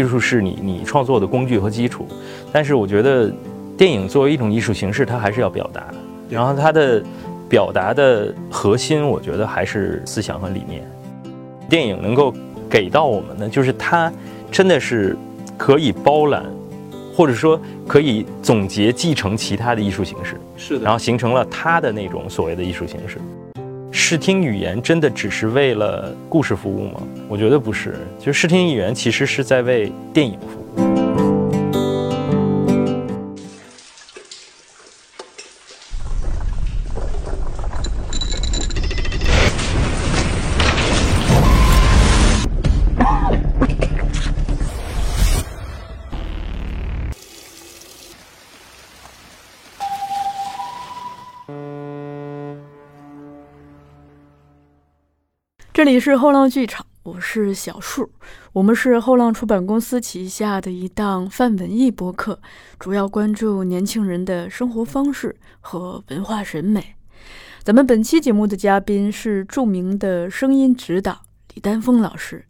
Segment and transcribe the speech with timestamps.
[0.00, 2.06] 技术是你你创作的工具和基础，
[2.52, 3.32] 但是我觉得
[3.76, 5.88] 电影作为一种艺术形式，它还是要表达，
[6.30, 7.02] 然后它的
[7.48, 10.88] 表达的核心，我觉得还是思想和理念。
[11.68, 12.32] 电影能够
[12.70, 14.12] 给到我们的，就是它
[14.52, 15.16] 真的是
[15.56, 16.44] 可以包揽，
[17.12, 23.18] 或者说可以总结继承其他的艺术形式，是的，然后形成了它的那种所谓的艺术形式。
[24.08, 27.02] 视听语言真的只是为了故事服务吗？
[27.28, 30.67] 我觉得不是，就视听语言其实是在为电影服务。
[55.78, 58.10] 这里是后浪剧场，我是小树。
[58.52, 62.40] 我们是后浪出版公司旗下的一档泛文艺播客，
[62.80, 66.96] 主要关注年轻人的生活方式和文化审美。
[67.62, 71.22] 咱们本期节目的嘉宾是著名的声音指导
[71.54, 72.44] 李丹峰老师，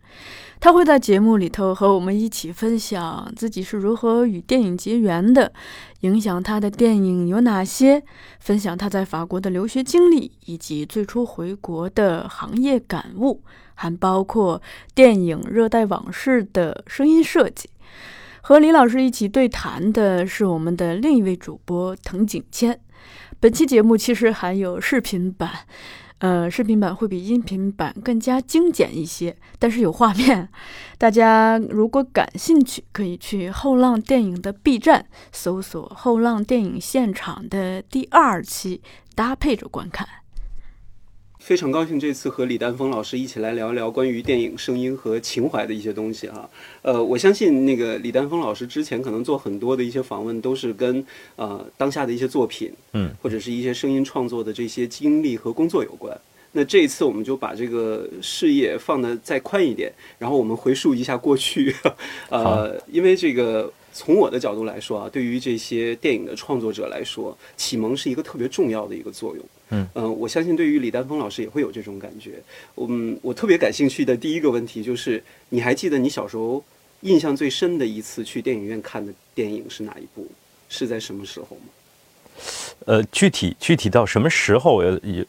[0.60, 5.52] 他会在节目里头和我们一起分享自己是如何与电影结缘的，
[6.00, 8.02] 影响他的电影有哪些，
[8.40, 13.42] 分享他在法国的留学经历以及最初回国的行业感悟，
[13.74, 14.60] 还包括
[14.94, 17.70] 电影《热带往事》的声音设计。
[18.40, 22.80] 和李老师一起对谈的是我们的另一位主播滕景谦。
[23.38, 25.50] 本期节目其实还有视频版，
[26.18, 30.48] 呃，视频版会比音频版更加精简一些，但是有画面。
[30.98, 38.82] 大家如果感兴趣，可以去后浪电影的 B 站搜索“后浪电影现场”的第二期，
[39.14, 40.06] 搭配着观看。
[41.48, 46.46] 非常高兴这次和李丹峰老师一起来聊一聊关于电影声音和情怀的一些东西哈。
[46.82, 51.02] 呃，我相信那个李丹峰老师之前可能做很多的一些访问，都是跟
[51.36, 56.14] 呃当下的一些作品，嗯，或者是一些声音创作的这些经历和工作有关。
[56.52, 61.74] 那这一次我们就把这个视野放得再宽一点，然后我们回溯一下过去，
[62.28, 63.72] 呃，因为这个。
[63.90, 69.44] 从我的角度来说啊，对于这些电影的创作者来说，启蒙是一个特别重要的一个作用。
[69.70, 72.42] 嗯呃，我相信对于李丹峰老师也会有这种感觉。
[72.76, 76.64] 嗯，我特别感兴趣的第一个问题就是，你还记得你小时候
[77.02, 80.26] 印象最深的一次去电影院看的电影是哪一部？
[80.68, 82.42] 是在什么时候吗？
[82.86, 85.24] 呃，具体具体到什么时候，我有有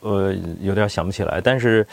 [0.00, 1.86] 呃有点想不起来，但是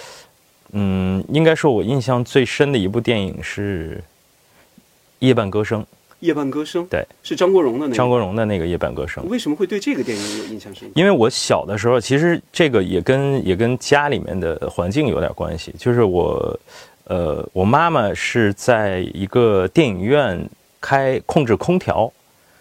[0.71, 3.97] 嗯，应该说我印象最深的一部电影是
[5.19, 5.81] 《夜半歌声》。
[6.21, 7.95] 夜半歌声，对，是张国荣的那个。
[7.95, 10.93] 张国荣的那个《夜半歌声》，为什么会对这个电影有印象深刻？
[10.95, 15.73] 因为我小的时候，其实这个也跟也跟家里面的环境有点关系。
[15.77, 16.59] 就是我，
[17.05, 20.47] 呃，我妈妈是在一个电影院
[20.79, 22.11] 开控制空调，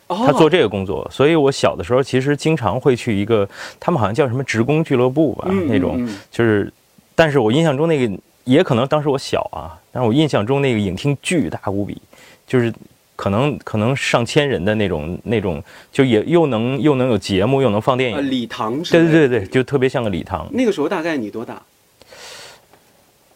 [0.06, 0.24] 哦。
[0.26, 6.08] 她做这个工作，所以我小的时候其实经常会去一个，他们好像叫什么职工俱乐部吧，嗯那种。
[6.30, 6.72] 就是，
[7.14, 12.00] 但是我印象中那个也可能当时我小啊，但是我印象中那个影厅巨大无比，
[12.46, 12.72] 就是
[13.20, 18.16] 可能可能上千人的那种那种，就也又能又能有节目，又能放电影。
[18.16, 20.48] 呃，，礼堂是吧对对对对，就特别像个礼堂。
[20.50, 21.60] 那个时候大概你多大？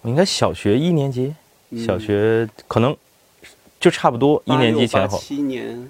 [0.00, 1.34] 我应该小学一年级，
[1.68, 1.84] 嗯。
[1.84, 2.96] 小学可能
[3.78, 5.86] 就差不多一年级前后，七年，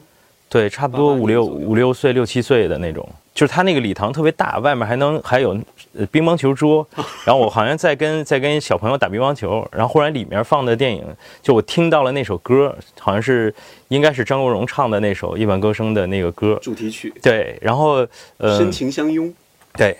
[0.48, 3.08] 对，差不多五六五六岁六七岁的那种。
[3.34, 5.58] 就是他那个礼堂特别大，外面还能还有
[5.98, 6.86] 呃乒乓球桌，
[7.26, 11.04] 然后我好像在跟在跟小朋友打乒乓球，然后忽然里面放的电影，
[11.42, 13.52] 就我听到了那首歌，好像是
[13.88, 18.06] 应该是张国荣唱的那首《夜半歌声》的那个歌，主题曲，对，然后
[18.36, 19.34] 呃深情相拥。
[19.76, 19.96] 对，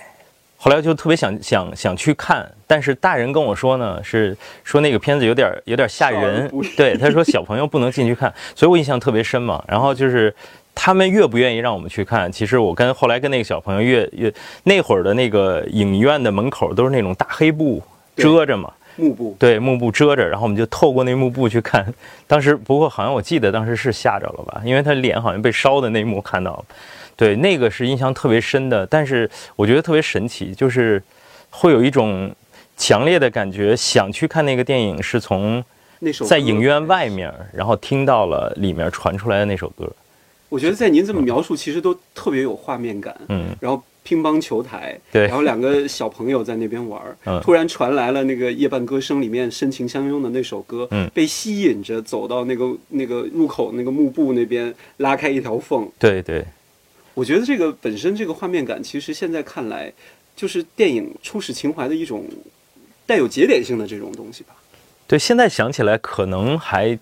[0.65, 9.63] 后来就特别想想想去看，但是大人跟我说呢，是说那个片子有点有点吓人，对，他说小朋友不能进去看， 所以我印象特别深嘛。
[9.69, 10.35] 然后就是
[10.75, 14.33] 他们越不愿意让我们去看，其实我跟后来跟那个小朋友越越
[14.63, 17.83] 那会儿的那个影院的门口都是那种大黑布
[18.17, 21.85] 遮着嘛，幕布，对，幕布遮着，然后我们就透过那幕布去看。
[22.27, 26.65] 当时不过好像我记得当时是吓着了吧，因为他脸好像被烧的那一幕看到了。
[27.17, 31.03] 对，那个是印象特别深的，但是我觉得特别神奇，就是
[31.51, 32.35] 会有一种
[32.77, 35.65] 强烈的感觉，想去看那个电影是从
[36.01, 39.91] 那首在影院外面，然后听到了里面传出来的那首歌。
[40.49, 43.17] 我觉得在您这么描述，其实都特别有画面感。
[43.29, 55.91] 嗯，然后乒乓球台，对然后两个小朋友在那边玩儿，嗯突然传来了那个夜半歌声里面深情相拥的那首歌，嗯被吸引着走到那个那个入口那个幕布那边，拉开一条缝。
[55.99, 56.45] 对对，
[57.15, 59.93] 我觉得这个本身这个画面感，其实现在看来，
[60.37, 62.25] 就是电影初始情怀的一种
[63.07, 64.55] 带有节点性的这种东西吧。
[65.07, 66.99] 对，现在想起来可能还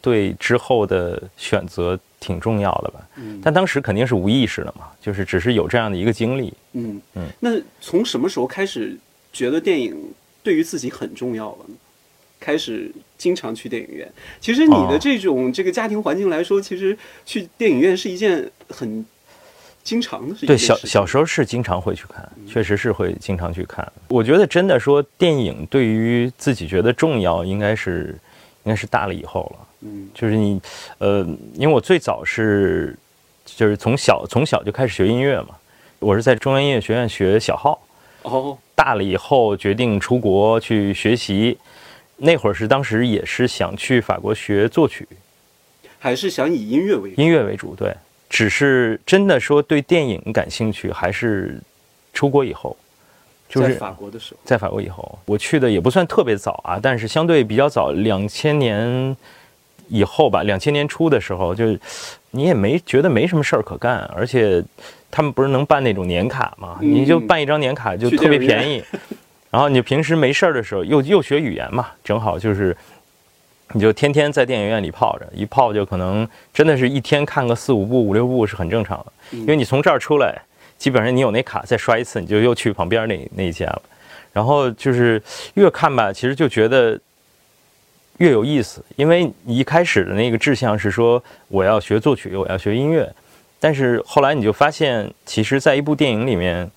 [0.00, 3.08] 对之后的选择挺重要的吧。
[3.16, 6.52] 嗯但当时肯定是无意识的嘛，就是只是有这样的一个经历。
[6.72, 8.96] 嗯嗯，那从什么时候开始
[9.32, 9.96] 觉得电影
[10.42, 11.74] 对于自己很重要了呢？
[12.38, 14.06] 开始经常去电影院。
[14.40, 19.04] 其实你的哦这种这个家庭环境来说，其实去电影院是一件很
[19.86, 20.48] 经常的事情。
[20.48, 23.90] 对，小小时候是经常会去看，确实是会经常去看。
[24.08, 28.18] 我觉得真的说电影对于自己觉得重要，应该是
[28.64, 29.66] 应该是大了以后了。
[29.82, 30.60] 嗯就是你，
[30.98, 31.24] 呃，
[31.54, 32.98] 因为我最早是
[33.44, 35.50] 就是从小从小就开始学音乐嘛，
[36.00, 37.80] 我是在中央音乐学院学小号，
[38.22, 41.56] 哦大了以后决定出国去学习。
[42.18, 45.06] 那会儿是当时也是想去法国学作曲，
[45.98, 47.20] 还是想以音乐为主。
[47.20, 47.94] 音乐为主，对。
[48.28, 51.60] 只是真的说对电影感兴趣，还是
[52.12, 52.76] 出国以后，
[53.48, 59.16] 就是在法国的时候，在法国以后，我去的也不算特别早啊，但是相对比较早，两千年
[59.88, 61.66] 以后吧，两千年初的时候，就
[62.32, 64.62] 你也没觉得没什么事儿可干，而且
[65.10, 66.78] 他们不是能办那种年卡嘛？
[66.82, 68.82] 嗯你就办一张年卡就特别便宜，
[69.50, 72.76] 然后你平时没事儿的时候又又学语言嘛，正好就是。
[73.72, 80.40] 你就天天在电影院里泡着，一泡就可能真的是一天看个四五部、五六部是很正常的，嗯因为你从这儿出来，
[80.78, 83.82] 基本上你有那卡再刷一次，你就又去旁边那那一家了。
[84.32, 85.20] 然后就是
[85.54, 86.98] 越看吧，其实就觉得
[88.18, 93.10] 越有意思，因为你一开始的那个志向是说我要学作曲，我要学音乐，
[93.58, 96.70] 但是后来你就发现，其实在一部电影里面，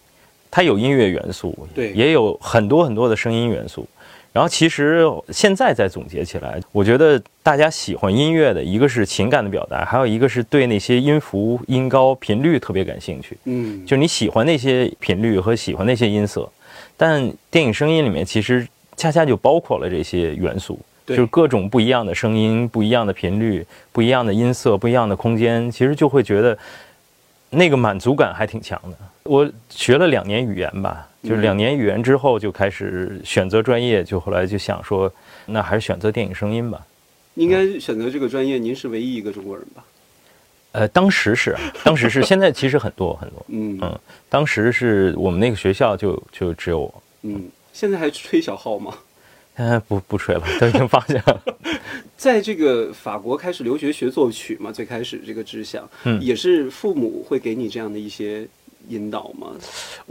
[0.50, 3.88] 它有音乐元素，对也有很多很多的声音元素。
[4.32, 13.36] 然后其实现在再总结起来，我觉得大家喜欢音乐的，一个是情感的表达，还有一个是对那些音符、音高、频率特别感兴趣。
[13.46, 16.48] 嗯，就你喜欢那些频率和喜欢那些音色，
[16.96, 26.56] 但电影声音里面其实恰恰就包括了这些元素，就是各种不一样的声音、不一样的频率、不一样的音色、不一样的空间，其实就会觉得
[27.50, 28.98] 那个满足感还挺强的。
[29.24, 35.12] 我学了两年语言吧，就是两年语言之后就开始选择专业，就后来就想说，
[35.46, 36.86] 那还是选择电影声音吧。
[37.36, 39.84] 应该选择这个专业，您是唯一一个中国人吧？
[40.72, 43.46] 呃，当时是，当时是，现在其实很多很多。
[43.50, 44.00] 嗯嗯，
[44.30, 48.94] 当时是我们那个学校就就只有我，嗯，现在还吹小号吗？
[49.58, 51.42] 现在不不吹了，都已经放下了。
[52.16, 58.48] 在这个法国开始留学学作曲嘛，最开始这个志向，嗯也是父母会给你这样的一些
[58.90, 59.48] 引导吗？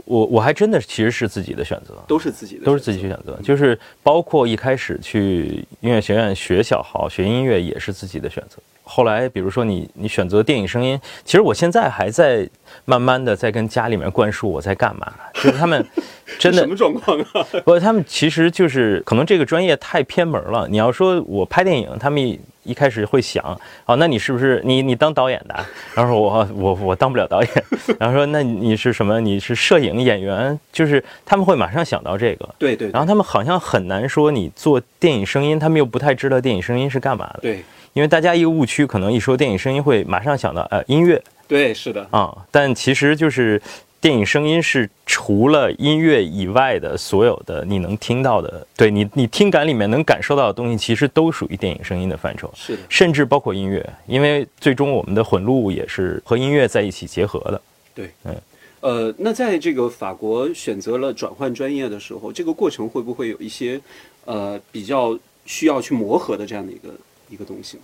[0.05, 8.57] 我我还真的其实是自己的选择，都是自己的，都是自己去选择，就是包括一开始去音乐学院学小号、学音乐也是自己的选择。
[8.83, 12.49] 后来比如说你你选择电影声音，其实我现在还在
[12.85, 15.85] 慢慢的在跟家里面灌输我在干嘛，就是他们
[16.39, 17.45] 真的什么状况啊？
[17.63, 20.67] 不，他们其实就是可能这个专业太偏门了。
[20.67, 23.43] 你要说我拍电影，他们一一开始会想，
[23.85, 25.65] 哦，那你是不是你你当导演的啊？
[25.95, 27.51] 然后说我我我当不了导演。
[27.99, 29.19] 然后说那你是什么？
[29.19, 30.57] 你是摄影演员？
[30.71, 32.47] 就是他们会马上想到这个。
[32.57, 37.39] 对对然后他们好像很难说你做电影声音，他们又不太知道电影声音是干嘛的。
[37.41, 37.63] 对
[37.93, 43.59] 因为大家一个误区，可能一说电影声音会马上想到呃音乐对，是的，啊、但其实就是
[44.01, 57.61] 电影声音是除了音乐以外的所有的你能听到的，对你你听感里面能感受到的东西，其实都属于电影声音的范畴，是的，甚至包括音乐，因为最终我们的混录也是和音乐在一起结合的。
[57.93, 58.35] 对，嗯
[58.81, 63.81] 呃，那在这个法国选择了转换专业的时候，这个过程会不会有一些
[64.23, 66.89] 呃比较需要去磨合的这样的一个
[67.29, 67.77] 一个东西？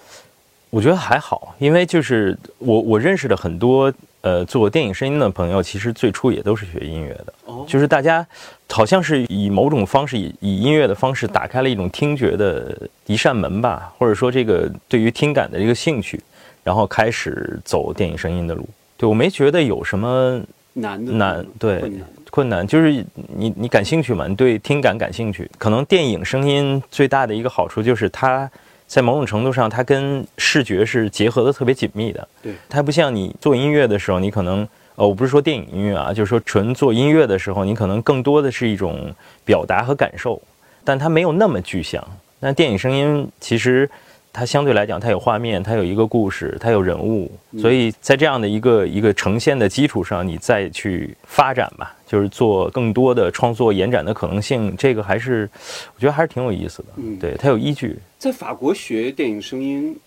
[0.70, 3.94] 我觉得还好，因为就是我我认识的很多
[4.26, 8.26] 呃做电影声音的朋友，其实最初也都是学音乐的，哦，就是大家
[8.68, 16.20] 好像是以某种方式，以以音乐的方式打开了一种听觉的一扇门吧，或者说这个对于听感的这个兴趣，
[16.64, 18.68] 然后开始走电影声音的路。
[18.98, 20.42] 对我没觉得有什么
[20.74, 23.06] 难的难，对困难，困难，就是
[23.38, 25.48] 你你感兴趣嘛，你对听感感兴趣。
[25.60, 28.50] 可能电影声音最大的一个好处就是它
[28.88, 32.28] 在某种程度上，它跟视觉是结合的特别紧密的。
[32.42, 39.14] 对，它不像你做音乐的时候，你可能呃，我不是说电影音乐啊，就是说纯做音乐的时候，你可能更多的是一种
[39.44, 40.42] 表达和感受，
[40.84, 42.06] 但它没有那么具象。
[42.40, 43.90] 那电影声音其实。
[44.36, 55.50] 它相对来讲，它有画面，它有一个故事，它有人物，所以在这样的一个一个呈现的基础上，你再去发展吧，就是做更多的创作延展的可能性，这个还是
[55.96, 56.90] 我觉得还是挺有意思的。
[56.98, 57.98] 嗯对，它有依据。
[58.20, 59.98] 在法国学电影声音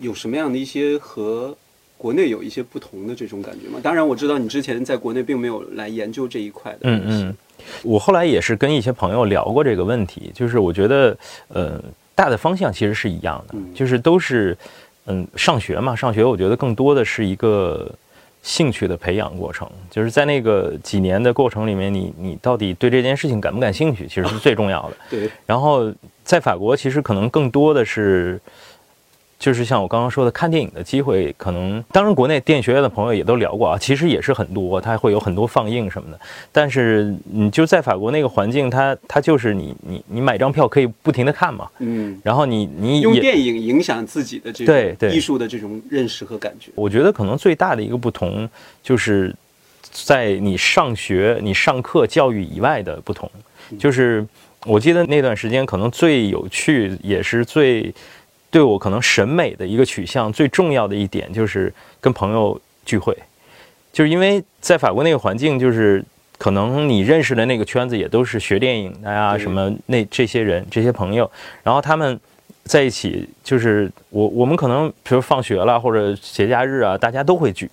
[0.00, 1.56] 有什么样的一些和
[1.96, 3.80] 国内有一些不同的这种感觉吗？
[3.82, 6.78] 当然，我知道你之前在国内并没有来研究这一块的。
[6.82, 7.36] 嗯嗯，
[7.82, 11.18] 我后来也是跟一些朋友聊过这个问题，就是我觉得，
[11.48, 11.82] 呃，
[12.18, 14.58] 大的方向其实是一样的，嗯就是都是
[15.06, 17.88] 嗯上学嘛，上学我觉得更多的是一个
[18.42, 24.96] 兴趣的培养过程，就是在那个几年的过程里面，你你到底对这件事情感不感兴趣，其实是最重要的。
[25.08, 25.92] 对，然后
[26.24, 28.40] 在法国，其实可能更多的是，
[29.38, 36.18] 就是像我刚刚说的，看电影的机会，可能当然国内电影学院的朋友也都聊过啊，其实也是很多，它会有很多放映什么的。
[36.50, 43.14] 但是你就在法国那个环境，它它就是你你你买张票可以不停的看嘛，嗯，然后你你用。
[43.18, 46.70] 电影影响自己的这对对艺术的这种认识和感觉。
[46.74, 48.48] 我觉得可能最大的一个不同，
[48.82, 49.34] 就是
[49.90, 53.30] 在你上学、你上课教育以外的不同。
[53.78, 54.26] 就是
[54.64, 57.92] 我记得那段时间，可能最有趣，也是最
[58.50, 63.16] 对我可能审美的一个取向最重要的一点，就是跟朋友聚会。
[63.92, 66.04] 就是因为在法国那个环境，就是
[66.36, 71.28] 可能你认识的那个圈子也都是学电影的呀，对什么那这些人、这些朋友，
[71.62, 72.18] 然后他们
[72.64, 77.68] 在一起，就是我我们可能比如放学了或者节假日啊，大家都会聚，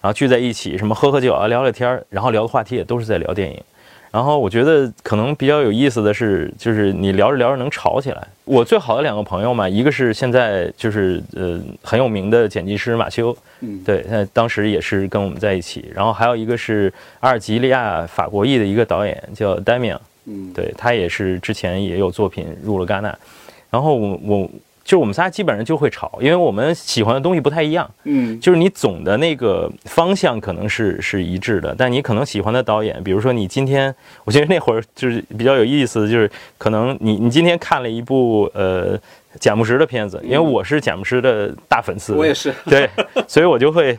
[0.00, 3.62] 然后聚在一起，什么喝喝酒啊，聊聊天儿，然后聊的话题也都是在聊电影。
[4.10, 8.26] 然后我觉得可能比较有意思的是，就是你聊着聊着能吵起来。
[8.44, 15.90] 我最好的两个朋友嘛，一个是现在就是呃很有名的剪辑师马修，嗯，对，那当时也是跟我们在一起。
[15.94, 23.16] 然后还有一个是阿尔及利亚法国裔的一个导演叫 Damian，嗯，对他也是之前也有作品入了戛纳。
[23.70, 24.50] 然后我我
[24.88, 27.88] 就我们仨基本上就会吵，因为我们喜欢的东西不太一样。
[28.04, 38.98] 嗯，就是你总的那个方向可能是是一致的，但你可能喜欢的导演，比如说你今天，我觉得那会儿就是比较有意思，就是可能你你今天看了一部呃
[39.38, 42.52] 贾木什的片子，因为我是贾木什的大粉丝，我也是。
[42.66, 42.88] 对，
[43.26, 43.98] 所以我就会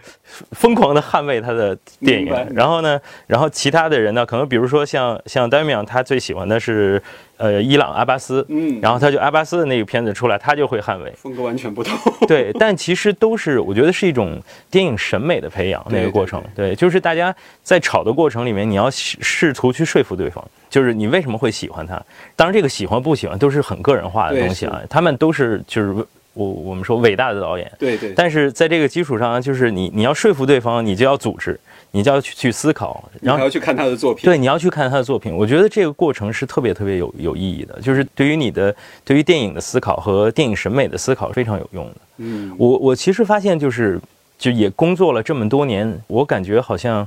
[0.52, 2.34] 疯狂的捍卫他的电影。
[2.54, 7.02] 然后呢，然后其他的人呢，可能比如说像像丹米昂，他最喜欢的是
[7.38, 11.14] 呃伊朗阿巴斯，嗯，然后他就阿巴斯的那个片子出来，他就会捍卫。
[11.16, 11.98] 风格完全不同。
[12.28, 16.44] 对，但其实都是我觉得是一种电影审美的培养那个过程。
[16.56, 22.02] 对，就是大家在吵的过程里面，你要试试图去说服对方，就是你为什么会喜欢他。
[22.36, 25.92] 当然，这个喜欢不喜欢都是很个人化的东西啊，他们都是就是
[26.34, 27.70] 我我们说伟大的导演。
[27.78, 31.60] 对对，但是在这个基础上，就是你你要说服对方，你就要组织，
[31.92, 34.24] 你就要去去思考，然后你还要去看他的作品。
[34.24, 35.36] 对你要去看他的作品。
[35.36, 38.74] 我觉得这个过程是特别特别有有意义的，就是对于你的
[39.04, 41.96] 对于电影的思考和电影审美的思考是非常有用的。
[42.18, 44.00] 嗯，我我其实发现就是
[44.38, 47.06] 就也工作了这么多年，我感觉好像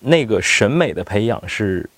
[0.00, 1.88] 那个审美的培养是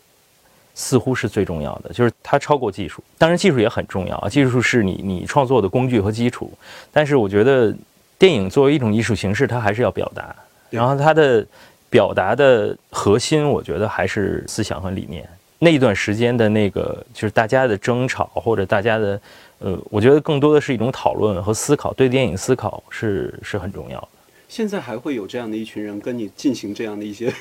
[0.74, 3.02] 似乎是最重要的，就是它超过技术。
[3.18, 6.52] 当然技术也很重要啊，技术是你你创作的工具和基础。
[6.90, 7.74] 但是我觉得
[8.18, 10.34] 电影作为一种艺术形式，它还是要表达，
[10.70, 11.46] 然后它的
[11.90, 15.28] 表达的核心，我觉得还是思想和理念。
[15.58, 19.20] 那一段时间的那个就是大家的争吵或者大家的。
[19.64, 24.08] 呃，我觉得更多的是一种讨论和思考，对电影思考是是很重要的。
[24.48, 27.32] 现在还会有这样的一群人跟你进行这样的一些，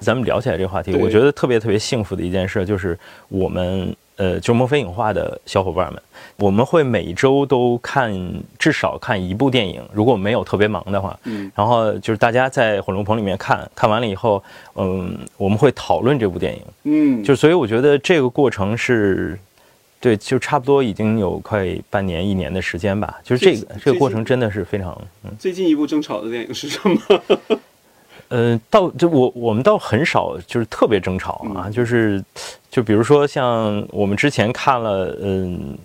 [0.00, 6.02] 咱们聊起来这个话题，我觉得特别特别幸福的一件事就是我们呃，就墨菲影画的小伙伴们，
[6.36, 8.12] 我们会每周都看
[8.58, 14.42] 至少看一部电影，如果没有特别忙的话，嗯，然后就是大家在火龙棚里面看看完了以后，
[14.74, 19.38] 嗯，我们会讨论这部电影，嗯，就所以我觉得这个过程是。
[20.00, 23.18] 对，就差不多已经有快半年、一年的时间吧。
[23.24, 27.20] 就是这个这个过程真的是非常，嗯，最近一部争吵的电影是什么？
[28.28, 32.22] 呃，倒就我我们倒很少就是特别争吵啊，嗯就是
[32.70, 35.76] 就比如说像我们之前看了嗯。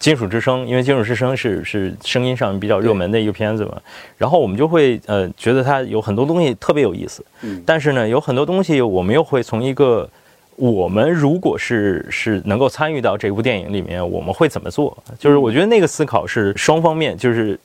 [0.00, 3.76] 金属之声，因为金属之声是是声音上比较热门的一个片子嘛，
[4.16, 10.08] 然后我们就会呃觉得它有很多东西特别有意思，嗯，但是呢，有很多东西我们又会从一个
[10.54, 14.96] 我们如果是是能够参与到这部电影里面，我们会怎么做？
[15.18, 17.58] 就是我觉得那个思考是双方面，就是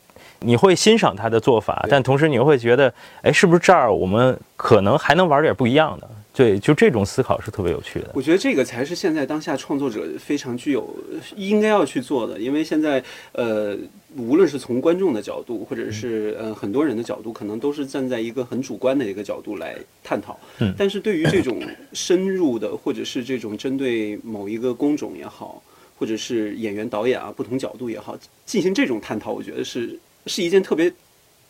[0.43, 6.09] 你会欣赏他的做法，但同时你又会觉得，哎，是不是这儿我们可能还能玩点不一样的？
[6.35, 8.09] 对，就这种思考是特别有趣的。
[8.15, 10.91] 我觉得这个才是现在当下创作者非常具有
[11.35, 13.77] 应该要去做的，因为现在呃，
[14.17, 20.39] 无论是从观众的角度，或者是呃很多人的角度，可能都是站在一个很主观的一个角度来探讨。
[20.57, 21.61] 嗯但是对于这种
[21.93, 25.61] 深入的，或者是这种针对某一个工种也好，
[25.99, 30.91] 或者是演员、导演啊不同角度也好，进行这种探讨，我觉得是是一件特别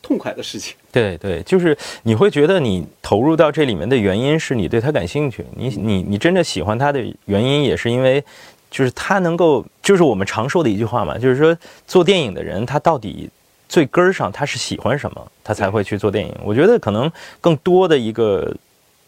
[0.02, 0.76] 痛快的事情。
[0.92, 8.24] 对对，就是你会觉得你投入到这里面的原因是你对他感兴趣，你你你真的喜欢他的原因也是因为，
[8.70, 13.30] 就是他能够，就是我们常说的一句话嘛，就是说做电影的人他到底
[13.68, 16.36] 最根儿上他是喜欢什么，他才会去做电影。
[16.44, 17.12] 我觉得可能
[17.42, 18.56] 更多的一个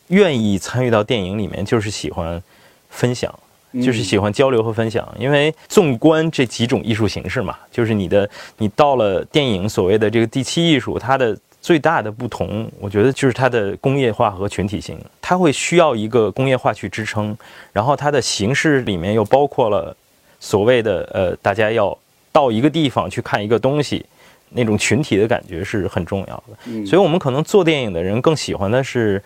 [0.08, 2.42] 愿意参与到电影里面，就是喜欢
[2.90, 3.32] 分享。
[3.82, 5.08] 就是喜欢交流和分享。
[5.18, 17.36] 因为纵观这几种艺术形式嘛，就是你的你到了电影所谓的这个第七艺术，它的最大的不同，我觉得就是它的工业化和群体性，它会需要一个工业化去支撑，
[17.74, 19.96] 然后它的形式里面又包括了
[20.40, 21.98] 所谓的呃，大家要
[22.32, 24.06] 到一个地方去看一个东西，
[24.50, 26.58] 那种群体的感觉是很重要的。
[26.66, 29.22] 嗯所以我们可能做电影的人更喜欢的是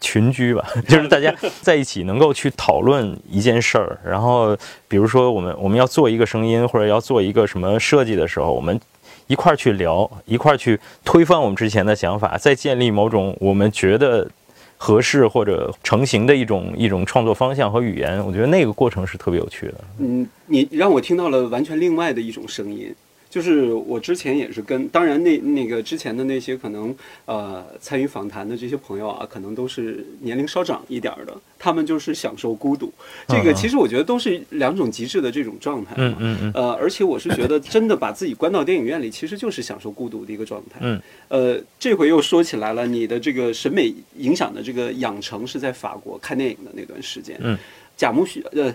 [0.00, 4.56] 群居吧， 就是大家在一起能够去讨论一件事儿，然后
[4.88, 8.80] 比如说我们我们要做一个声音或者要做一个什么设计的时候，我们
[9.26, 14.28] 一块儿去聊，一块儿去推翻我们之前的想法，再建立某种我们觉得
[14.76, 18.24] 合适或者成型的一种一种创作方向和语言。
[18.26, 19.74] 我觉得那个过程是特别有趣的。
[19.98, 22.92] 嗯，你让我听到了完全另外的一种声音，
[23.32, 32.92] 就是我之前也是跟，当然那那个之前的那些可能呃参与访谈的这些朋友啊，可能都是年龄稍长一点儿的，他们就是享受孤独。
[33.26, 36.18] 这个其实我觉得都是两种极致的这种状态嘛。
[36.20, 40.80] 嗯嗯嗯呃，而且我是觉得，真的把自己关到电影院里，其实就是享受孤独的一个状态。
[40.82, 47.38] 嗯，呃，这回又说起来了，你的这个审美影响的这个养成是在法国看电影的那段时间。
[47.40, 47.56] 嗯，
[47.96, 48.70] 贾木许，呃，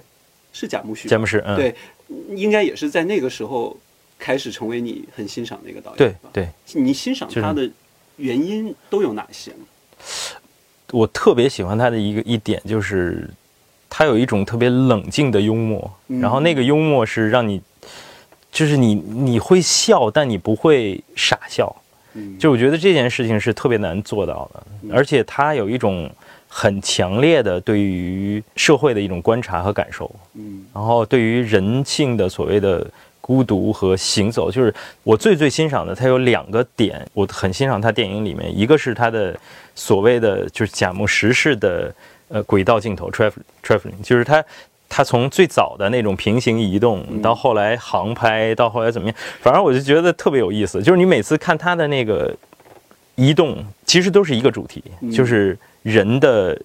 [0.51, 1.75] 是贾木许贾木许，嗯，对，
[2.35, 3.77] 应该也是在那个时候
[4.17, 5.97] 开始成为你很欣赏的一个导演。
[5.97, 6.49] 对，对，
[6.81, 7.69] 你欣赏他的
[8.17, 9.51] 原因都有哪些？
[9.51, 9.57] 呢？
[10.91, 13.29] 我特别喜欢他的一个一点就是，
[13.89, 16.21] 他有一种特别冷静的幽默，嗯。
[16.21, 17.61] 然后那个幽默是让你，
[18.51, 21.75] 就是你你会笑，但你不会傻笑。
[22.13, 26.09] 嗯，就我觉得这件事情是特别难做到的，而且他有一种
[26.47, 30.65] 很强烈的对于社会的一种观察和感受，嗯。
[30.73, 32.89] 然后对于人性的所谓的
[33.27, 39.37] 孤独和行走，就是我最最欣赏的，他有两个点，我很欣赏他电影里面，一个是他的
[39.75, 41.93] 所谓的就是贾木实式的
[42.29, 44.43] 呃轨道镜头 traveling traveling，就是他。
[44.89, 50.81] 他从最早的那种平行移动，到后来航拍，到后来怎么样，反正我就觉得特别有意思。
[50.81, 52.33] 就是你每次看他的那个
[53.15, 56.57] 移动，其实都是一个主题，就是人的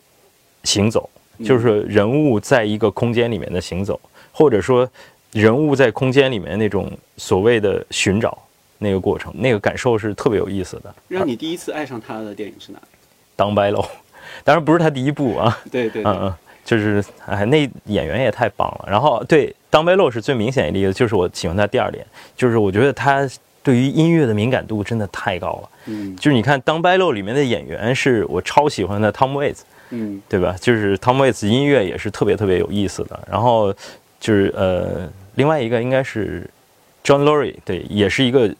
[0.62, 1.10] 行走，
[1.44, 3.98] 就是人物在一个空间里面的行走，
[4.30, 4.88] 或者说
[5.32, 8.36] 人物在空间里面那种所谓的寻找
[8.78, 10.94] 那个过程，那个感受是特别有意思的。
[11.08, 12.78] 让你第一次爱上他的电影是哪？
[13.34, 13.84] 当白楼，
[14.44, 18.84] 当然不是他第一部啊，对对对，嗯嗯，就是哎，那演员也太棒了。
[18.88, 23.28] 然后对，当白露是最明显的例子，就是我喜欢他第二点，就是我觉得他
[23.62, 25.68] 对于音乐的敏感度真的太高了。
[25.86, 30.54] 嗯就是你看《当白露》里面的演员是我超喜欢的 Tom Waits，嗯对吧？
[30.60, 33.18] 就是 Tom Waits 音乐也是特别特别有意思的。
[33.28, 33.72] 然后
[34.20, 36.48] 就是呃，另外一个应该是
[37.04, 38.54] John Lurie，对，也是一个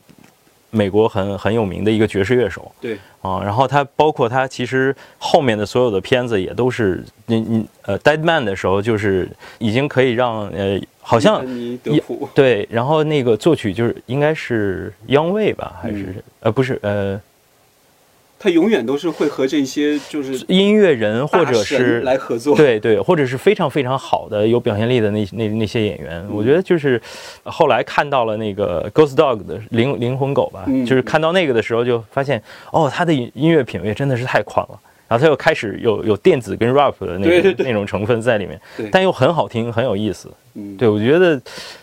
[0.71, 2.73] 美国很很有名的一个爵士乐手。
[2.81, 11.45] 对，啊，然后他包括他其实后面的所有的片子也都是你你呃 Dead Man 的时候，就是已经可以让呃好像
[12.35, 16.23] 对，然后那个作曲就是应该是央卫吧，还是、嗯。
[16.41, 17.21] 呃不是呃
[18.43, 22.57] 他永远都是会和这些就是音乐人或者是来合作。
[22.57, 27.01] 对对，或者是非常非常好的有表现力的那那那些演员，我觉得就是
[27.45, 34.81] 后来看到了那个 Ghost Dog 的灵灵魂狗吧，嗯就是看到那个的时候就发现，哦，他的音音乐品味真的是太宽了。
[35.09, 38.59] 然后他又开始有有电子跟 rap 的那那种成分在里面，
[38.91, 40.29] 但又很好听，很有意思。
[40.55, 41.39] 嗯，对我觉得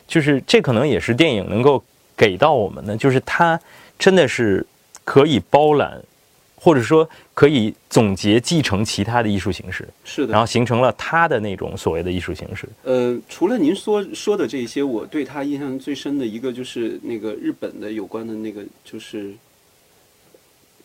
[0.08, 1.82] 就是这可能也是电影能够
[2.17, 3.60] 给到我们的，就是它
[4.00, 4.65] 真的是
[5.04, 6.02] 可以包揽，
[6.60, 9.88] 或者说可以总结继承其他的艺术形式。
[10.04, 10.34] 是的。
[10.34, 12.67] 然后形成了他的那种所谓的艺术形式。
[12.84, 19.34] 呃，除了您说说的这些，我对他印象最深的一个就是那个日本的有关的那个，就是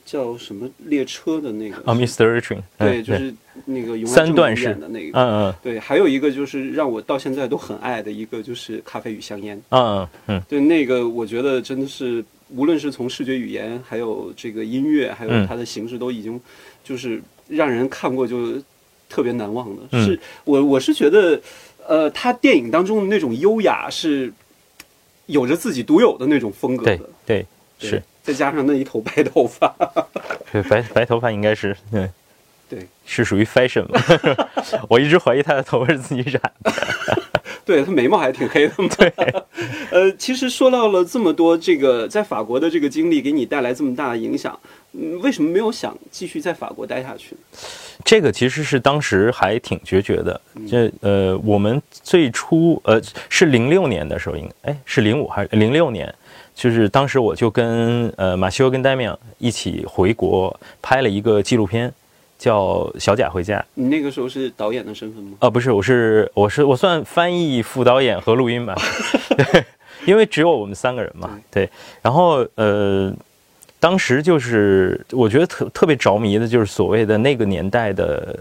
[0.04, 2.38] 叫什么列车的那个啊，Mr.
[2.38, 5.18] Train，对，就是那个永三段式的那个。
[5.18, 9.56] 嗯嗯对，还有一个就是让我到现在都很爱的一个，就是《咖啡与香烟》。
[9.70, 16.38] 嗯嗯对，那个我觉得真的是，无论是从视觉语言，还有这个音乐，还有嗯它的形式，都已经
[16.82, 18.62] 就是让人看过就
[19.08, 19.82] 特别难忘的。
[19.92, 21.40] 嗯是我我是觉得，
[21.86, 24.30] 呃，他电影当中的那种优雅是
[25.26, 27.10] 有着自己独有的那种风格对的。
[27.24, 27.46] 对
[27.78, 29.72] 对是，再加上那一头白头发，
[30.50, 32.10] 对白白头发应该是对
[32.68, 34.00] 对是属于 fashion 嘛？
[34.88, 36.72] 我一直怀疑他的头发是自己染的。
[37.66, 38.88] 对他眉毛还挺黑的嘛。
[38.98, 39.12] 对，
[39.90, 44.58] 呃，其实说到了这么多，这个在法国的这个经历给你带来这么大的影响，
[44.92, 47.40] 嗯，为什么没有想继续在法国待下去呢？
[48.04, 50.38] 这个其实是当时还挺决绝的。
[50.56, 56.14] 嗯这呃，我们最初呃是零六年的时候，应该哎是零五还是零六年？
[56.54, 61.92] 就是当时我就跟呃马修跟戴米昂一起回国拍了一个纪录片，
[62.38, 62.64] 叫
[62.98, 63.58] 《小贾回家》。
[63.74, 65.36] 你那个时候是导演的身份吗？
[65.40, 68.74] 啊，不是，我是我是我算翻译、副导演和录音吧。
[69.36, 69.64] 对，
[70.06, 71.28] 因为只有我们三个人嘛。
[71.50, 71.68] 对，
[72.00, 73.12] 然后呃，
[73.80, 78.38] 当时就是我觉得特特别着迷的，就是所谓的那个年代的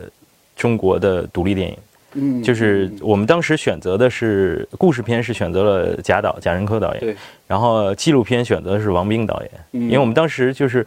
[0.56, 1.76] 中国的独立电影。
[2.13, 6.99] 嗯，就是我们当时选择的是故事片，是选择了贾导贾樟柯导演。
[6.99, 7.15] 对，
[7.47, 9.52] 然后纪录片选择的是王冰导演。
[9.71, 10.86] 嗯因为我们当时就是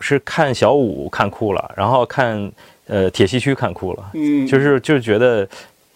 [0.00, 2.50] 是看小五看哭了，然后看
[2.86, 5.46] 呃铁西区看哭了，嗯，就是就是觉得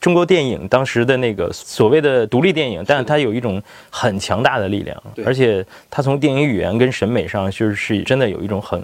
[0.00, 8.82] 中国电影当时的那个所谓的独立电影，但是它有一种很强大的力量对，而且它从电影语言跟审美上，就是是真的有一种很，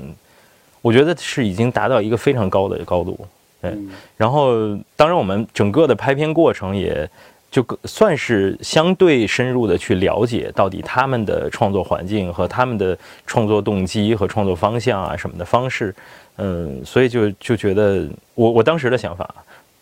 [0.80, 3.18] 我觉得是已经达到一个非常高的高度。
[3.60, 3.90] 对嗯。
[4.16, 7.08] 然后，当然我们整个的拍片过程也
[7.50, 12.96] 就算是相对深入的去了解到底他们的创作环境和他们的
[13.26, 15.94] 创作动机和创作方向啊什么的方式，
[16.36, 19.28] 嗯，所以就就觉得我我当时的想法，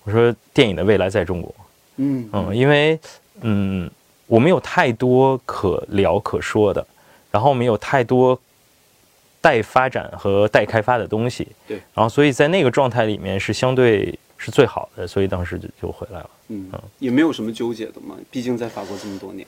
[0.05, 1.55] 我说电影的未来在中国，
[1.97, 2.29] 嗯。
[2.33, 2.99] 嗯，因为
[3.43, 3.91] 嗯
[4.27, 6.87] 我们有太多可聊可说的，
[7.31, 8.39] 然后我们有太多
[9.41, 16.31] 待发展和待开发的东西，对，然后所以在那个状态里面是相对是最好的，所以当时就就回来了。
[16.49, 19.47] 嗯，也没有什么纠结的嘛，毕竟在法国这么多年，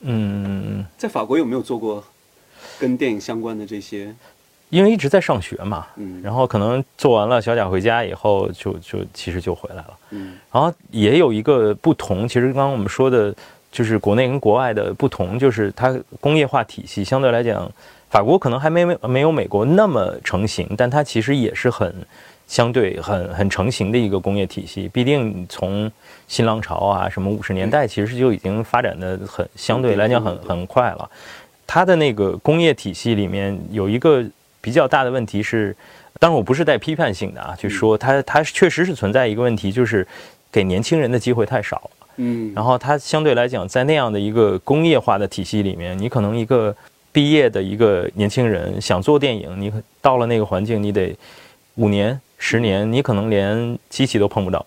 [0.00, 2.02] 嗯，在法国有没有做过
[2.78, 4.14] 跟电影相关的这些？
[4.70, 6.22] 因为一直在上学嘛，嗯。
[6.22, 9.98] 然后可能做完了小贾回家以后就，就其实就回来了。
[10.10, 10.38] 嗯。
[10.50, 13.34] 然后也有一个不同，其实刚刚我们说的，
[13.70, 17.70] 就是国内跟国外的不同，就是它工业化体系相对来讲，
[18.12, 21.90] 法国可能还没没没有美国那么成型，但它其实也是很
[22.46, 24.86] 相对很很成型的一个工业体系。
[24.86, 25.90] 毕竟从
[26.28, 31.10] 新浪潮啊，什么五十年代，其实就已经发展的很相对来讲很很快了。
[31.66, 34.22] 它的那个工业体系里面有一个
[34.60, 35.74] 比较大的问题是，
[36.20, 40.06] 当然我不是带批判性的啊去说，它它确实是存在一个问题，就是
[40.50, 41.90] 给年轻人的机会太少了。
[42.16, 46.76] 嗯，然后它相对来讲，在那样的一个工业化的体系里面，你可能一个
[47.12, 49.70] 毕业的一个年轻人想做电影，你
[50.00, 51.14] 到了那个环境，你得
[51.74, 54.64] 五年、十年，你可能连机器都碰不到。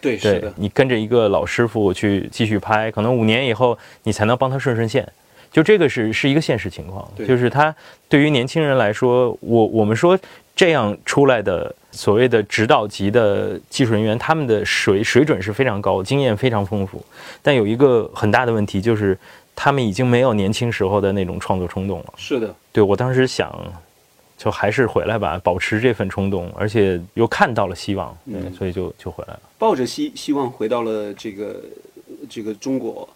[0.00, 5.06] 对，是的，你跟着一个老师傅去继续拍，可能五年以后你才能帮他顺顺线。
[5.50, 7.74] 就这个是是一个现实情况，就是他
[8.06, 10.16] 对于年轻人来说，我我们说
[10.54, 17.02] 这样出来的所谓的指导级的技术人员，他们的水水准是非常高，经验非常丰富，
[17.40, 19.18] 但有一个很大的问题就是
[19.60, 22.14] 他们已经没有年轻时候的那种创作冲动了。
[22.16, 23.52] 是的，对我当时想，
[24.36, 29.40] 就还是回来吧，保持这份冲动，而且又看到了希望，对，嗯所以就就回来了。
[29.58, 31.60] 抱着希希望回到了这个
[32.30, 33.08] 这个中国，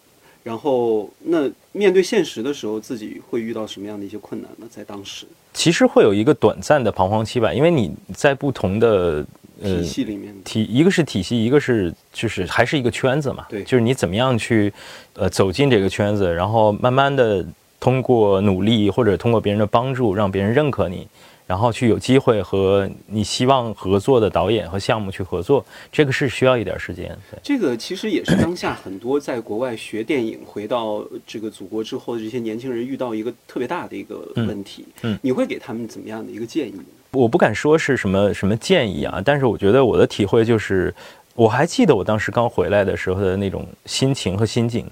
[0.43, 4.67] 然后那面对现实的时候，自己会遇到什么样的一些困难呢？
[4.69, 9.25] 在当时其实会有一个短暂的彷徨期吧，因为你在不同的
[9.61, 14.73] 呃体系里面，体，一个是体系，一个是就是还是一个圈子嘛，对就是你怎么样去
[15.13, 17.45] 呃走进这个圈子，然后慢慢的
[17.79, 21.07] 通过努力或者通过别人的帮助，让别人认可你，
[21.45, 27.07] 然后去有机会和你希望合作的导演和项目去合作，这个是需要一点时间。
[27.29, 34.85] 对这个其实也是当下很多在国外学电影回到这个祖国之后的这些年轻人遇到一个特别大的一个问题。
[35.01, 36.83] 嗯嗯你会给他们怎么样的一个建议呢？
[37.13, 40.93] 我不敢说是什么什么建议啊，但是我觉得我的体会就是，
[41.35, 44.85] 我还记得我当时刚回来的时候的那种心情和心境，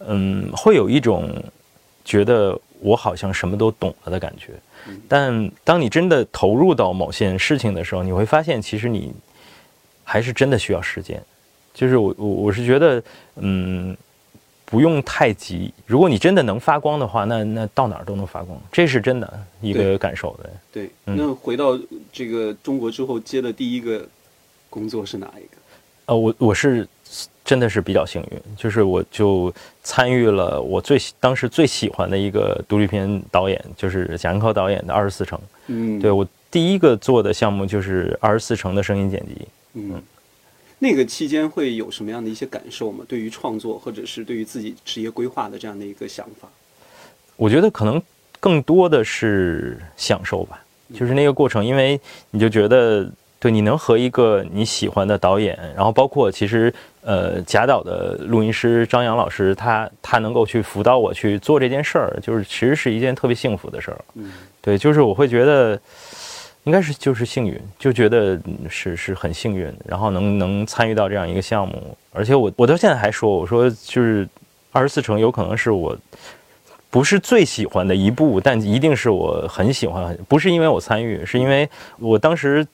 [0.00, 1.30] 嗯，会有一种
[2.04, 4.52] 觉得我好像什么都懂了的感觉。
[5.08, 9.12] 但当你真的投入到某件事情的时候，你会发现，其实你
[10.04, 11.22] 还是真的需要时间。
[11.74, 13.02] 就是我我我是觉得，
[13.36, 13.94] 嗯，
[14.66, 15.72] 不用太急。
[15.86, 20.50] 如果你真的能发光的话，那那到哪儿都能发光，这是真的一个感受的。
[20.70, 21.78] 对，嗯那回到
[22.12, 24.06] 这个中国之后接的第一个
[24.68, 25.56] 工作是哪一个？
[26.06, 26.86] 呃，我我是
[27.44, 29.52] 真的是比较幸运，就是我就
[29.82, 35.38] 参与了我最喜当时最喜欢的一个独立片导演，就是贾樟柯导演的《二十四城》。
[35.68, 39.48] 嗯，对我第一个做的项目就是《二十四城》的声音剪辑。
[39.74, 40.02] 嗯，
[40.78, 43.02] 那个期间会有什么样的一些感受吗？
[43.08, 46.46] 对于创作，或者是对于自己职业规划的这样的一个想法？
[47.36, 48.00] 我觉得可能
[48.38, 50.62] 更多的是享受吧，
[50.94, 51.98] 就是那个过程，因为
[52.30, 53.10] 你就觉得，
[53.40, 64.04] 对，你能和一个你喜欢的导演，然后包括其实呃贾导的录音师张扬老师，他他能够去辅导我去做这件事儿，就是其实是一件特别幸福的事儿。
[64.14, 65.80] 嗯，对，就是我会觉得。
[66.66, 68.36] 应该是就是幸运，就觉得
[68.68, 74.28] 是是很幸运，然后能能参与到这样一个项目，而且我我到现在还说，我说就是
[74.72, 75.96] 二十四城有可能是我
[76.90, 81.68] 不是最喜欢的一部，但一定是我很喜欢，不是因为我参与，是因为
[82.00, 82.66] 我当时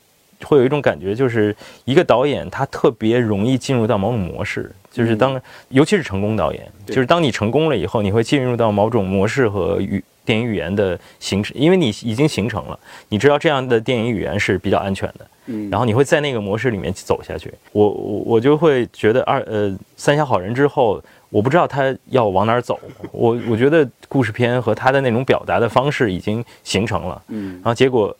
[0.42, 12.78] 会有一种感觉，就是一个导演他特别容易进入到某种模式，就是当尤其是成功导演，就是当你成功了以后，你会进入到某种模式和语电影语言的形式，因为你已经形成了，
[13.08, 15.26] 你知道这样的电影语言是比较安全的。
[15.46, 17.52] 嗯，然后你会在那个模式里面走下去。
[17.72, 22.78] 我我我就会觉得二呃三峡好人之后，我不知道他要往哪儿走。
[23.10, 28.16] 我我觉得故事片和他的那种表达的方式已经形成了，嗯然后结果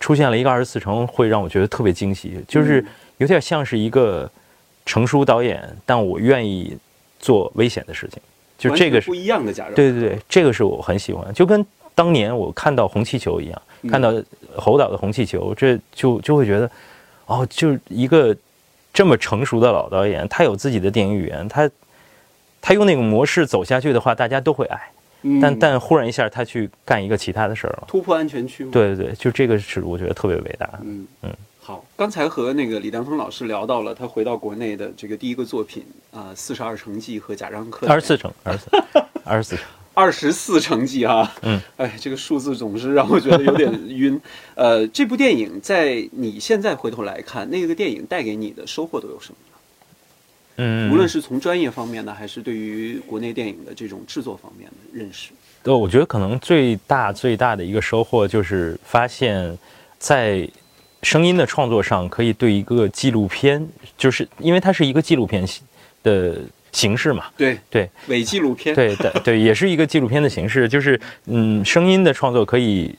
[0.00, 2.84] 出现了一个二十四城，会让我觉得特别惊喜，就是
[3.18, 4.28] 有点像是一个
[4.86, 6.76] 成熟导演，但我愿意
[7.18, 8.20] 做危险的事情，
[8.58, 14.12] 就这个是不一样的假如，对对对，这个是我很喜欢，就跟当年我看到红气球一样，嗯看到
[14.56, 16.70] 侯导的红气球，这就就会觉得，
[17.26, 18.36] 哦，就是一个
[18.92, 21.70] 这么成熟的老导演，他有自己的电影语言，他
[22.60, 24.80] 他用那个模式走下去的话，大家都会爱。
[25.26, 27.84] 嗯但但忽然一下，他去干一个其他的事儿了。
[27.88, 30.68] 突破安全区，对对对，就这个是我觉得特别伟大。
[30.82, 31.32] 嗯嗯，
[31.66, 38.70] 好，刚才和那个李丹峰老师聊到了他回到国内的这个第一个作品啊，四十二城记》和贾樟柯二十四城，二十四，
[39.24, 39.64] 二十四城。
[39.94, 44.20] 二十四城记啊，嗯，哎，这个数字总是让我觉得有点晕。
[44.56, 49.56] 呃，这部电影在你现在回头来看，那个电影带给你的收获都有什么呢？
[50.56, 55.30] 嗯，无论是从专业方面呢，还是对于国内电影的这种制作方面的认识。
[55.62, 59.56] 对，我觉得可能最大最大的一个收获就是发现，
[59.98, 60.46] 在
[61.04, 63.64] 声音的创作上，可以对一个纪录片，
[63.96, 65.62] 就是因为它是一个纪录片形
[66.02, 66.36] 的
[66.72, 72.92] 形式嘛，对对，伪纪录片，对对，对，也是一个纪录片的形式，就是嗯，声音的创作可以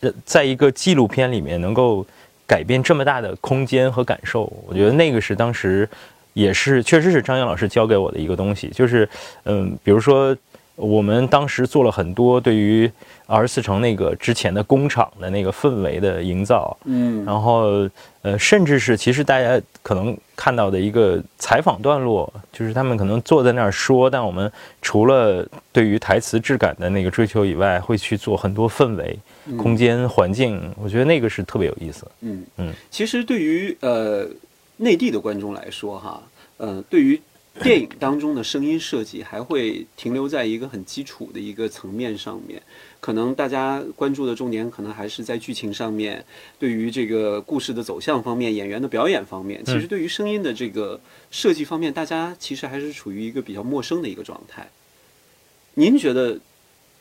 [0.00, 2.04] 呃在一个纪录片里面能够
[2.46, 5.88] 改变这么大的空间和感受，我觉得那个是当时
[6.34, 9.08] 也是确实是张岩老师教给我的一个东西，就是
[9.44, 10.36] 嗯，比如说
[10.76, 12.90] 我们当时做了很多对于
[13.26, 17.88] 二十四城那个之前的工厂的那个氛围的营造，嗯，然后
[18.22, 24.50] 呃，甚至是其实大家可能看到的一个采访段落，就是他们可能坐在那儿说，但我们
[24.82, 29.56] 除了对于台词质感的那个追求以外，会去做很多氛围、嗯。
[29.56, 32.06] 空间、环境，我觉得那个是特别有意思。
[32.20, 32.44] 嗯。
[32.56, 34.26] 嗯，其实对于呃
[34.78, 36.22] 内地的观众来说，哈，
[36.56, 37.20] 呃，对于
[37.62, 42.60] 电影当中的声音设计，还会停留在一个很基础的一个层面上面。
[43.00, 46.24] 可能大家关注的重点，可能还是在剧情上面，
[46.58, 49.64] 对于这个故事的走向方面、演员的表演方面。
[49.64, 54.68] 其实对于声音的这个设计方面，大家其实还是处于一个比较陌生的一个状态。
[55.74, 56.40] 您觉得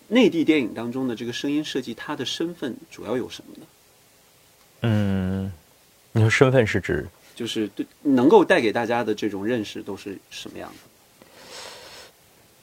[0.09, 3.65] 内地电影当中的这个声音设计，它的身份主要有什么呢？
[4.81, 5.51] 嗯，
[6.11, 7.07] 你说身份是指？
[7.35, 10.75] 就是对能够带给大家的这种认识都是什么样的？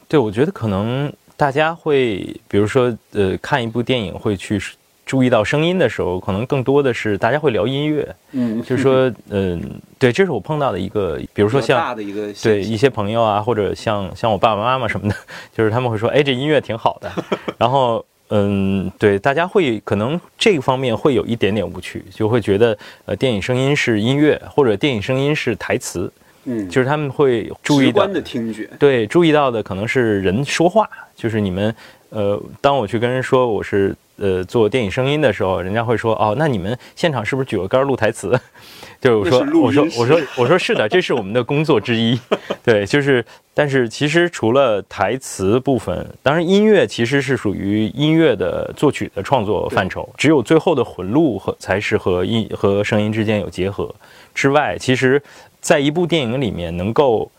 [0.08, 4.60] 对，我觉得可能大家会，比如说，呃，看一部电影会去
[5.06, 15.14] 注意到声音的时候，可能更多的是大家会聊音乐，嗯，就是说，嗯、 对，这是我碰到的一个，比如说像大的一个对一些朋友啊，或者像像我爸爸妈妈什么的，
[15.56, 17.10] 就是他们会说，哎，这音乐挺好的。
[17.56, 26.10] 然后，嗯，对，大家会可能这个方面会有一点点误区，就会觉得，呃，电影声音是音乐，或者电影声音是台词，
[26.44, 31.74] 嗯，就是他们会注意到，的听觉，对，注意到的可能是人说话，就是你们，
[32.10, 38.38] 呃，当我去跟人说我是呃做电影声音的时候，人家会说，哦，那你们现场是不是举个杆儿录台词？
[39.00, 42.20] 就是我说我说我说，我说是的，这是我们的工作之一。
[42.62, 53.92] 对，就是，但是其实除了台词部分，当然音乐其实是属于音乐的作曲的创作范畴，只有最后的混录和才是和音和声音之间有结合。
[54.34, 55.22] 之外，其实
[55.62, 57.30] 在一部电影里面能够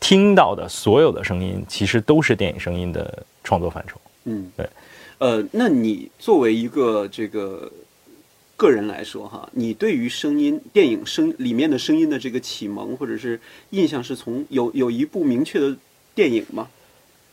[0.00, 4.00] 听到的所有的声音，其实都是电影声音的创作范畴。
[4.24, 4.66] 嗯，对。
[5.18, 7.70] 呃，那你作为一个这个
[8.56, 13.38] 个人来说哈，你对于声音电影声里面的声音的这个启蒙或者是
[13.70, 15.76] 印象，是从有有一部明确的
[16.14, 16.68] 电影吗？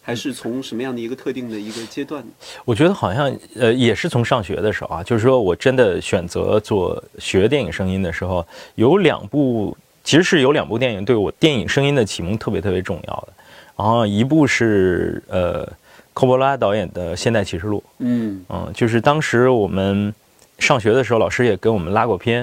[0.03, 2.23] 还是从什么样的一个特定的一个阶段？
[2.65, 13.33] 我觉得好像呃也是从上学的时候啊，就是说我真的选择做学电影声音的时候，有两部其实是有两部电影对我电影声音的启蒙特别特别重要的。
[13.77, 15.71] 然后一部是呃
[16.21, 18.45] 科波拉导演的《现代启示录》，嗯。
[18.47, 20.13] 嗯，就是当时我们
[20.59, 22.41] 上学的时候，老师也给我们拉过片，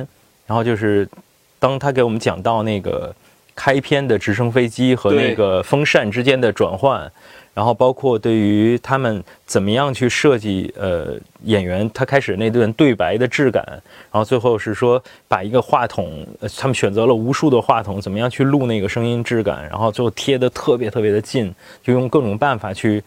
[0.49, 1.09] 然后就是
[1.61, 3.15] 当他给我们讲到那个
[3.55, 7.09] 开篇的直升飞机和那个风扇之间的转换，
[7.55, 11.15] 然后包括对于他们怎么样去设计呃
[11.45, 13.65] 演员他开始那段对白的质感，
[14.11, 23.01] 然后最后是说把一个话筒，呃他们选择了无数的话筒，怎么样去录那个声音质感，然后最后贴的特别特别的近，就用各种办法去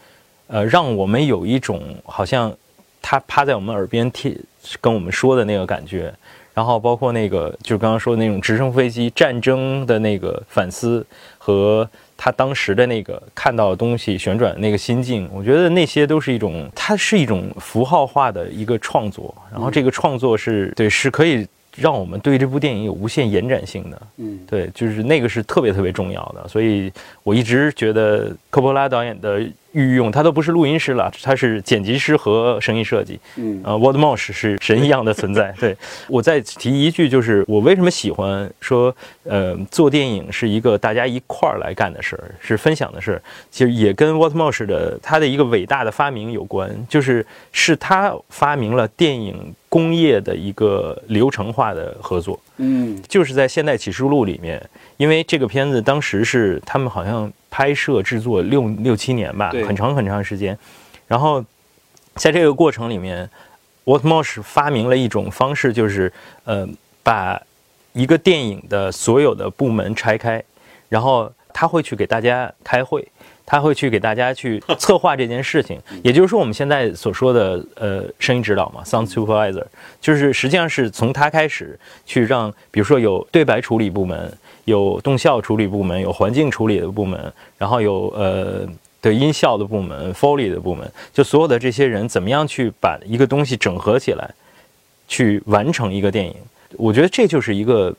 [0.46, 2.54] 呃让我们有一种好像
[3.00, 4.36] 他趴在我们耳边贴
[4.80, 6.12] 跟我们说的那个感觉，
[6.54, 11.04] 然后包括那个就是刚刚说的那种直升飞机战争的那个反思
[11.38, 21.46] 和他当时的那个看到的东西旋转的那个心境，我觉得那些都是一种，它是一种符号化的一个创作，然后这个创作是对是可以。
[21.74, 29.40] 让我们对这部电影有无限延展性的，嗯，对，就是那个是特别特别重要的，所以我一直觉得科波拉导演的
[29.72, 35.50] 御用，他都不是录音师了，他是剪辑师和声音设计，嗯，呃，Walt Mosh 是神一样的存在。
[35.58, 35.74] 对
[36.06, 49.54] 我再提一句，就是我为什么喜欢说，呃，做电影是一个大家一块儿来干的事儿，是分享的事儿，其实也跟 Walt Mosh 的他的一个伟大的发明有关，就是是他发明了电影。
[49.72, 54.62] 工业的一个流程化的合作，嗯，就是在《现代启示录》里面，
[54.98, 60.58] 因为这个片子当时是他们好像拍摄制作六六七年吧，很长很长时间。
[61.06, 61.44] 然后
[62.14, 63.28] 在这个过程里面
[63.84, 66.10] ，Walt Mosh 发明了一种方式，就是
[66.44, 66.66] 呃，
[67.02, 67.38] 把
[67.92, 70.42] 一个电影的所有的部门拆开，
[70.88, 73.06] 然后他会去给大家开会。
[73.44, 79.64] 他会去给大家去策划这件事情， 也就是说我们现在所说的呃声音指导嘛，sound supervisor，
[80.00, 84.32] 就是实际上是从他开始去让，比如说有对白处理部门，
[84.64, 88.66] 有动效处理部门，有环境处理的部门，然后有呃
[89.00, 94.34] 的音效的部门，foley 的部门，就所有的这些人怎么样去把一个东西整合起来，
[95.08, 96.34] 去完成一个电影，
[96.76, 97.94] 我觉得这就是一个。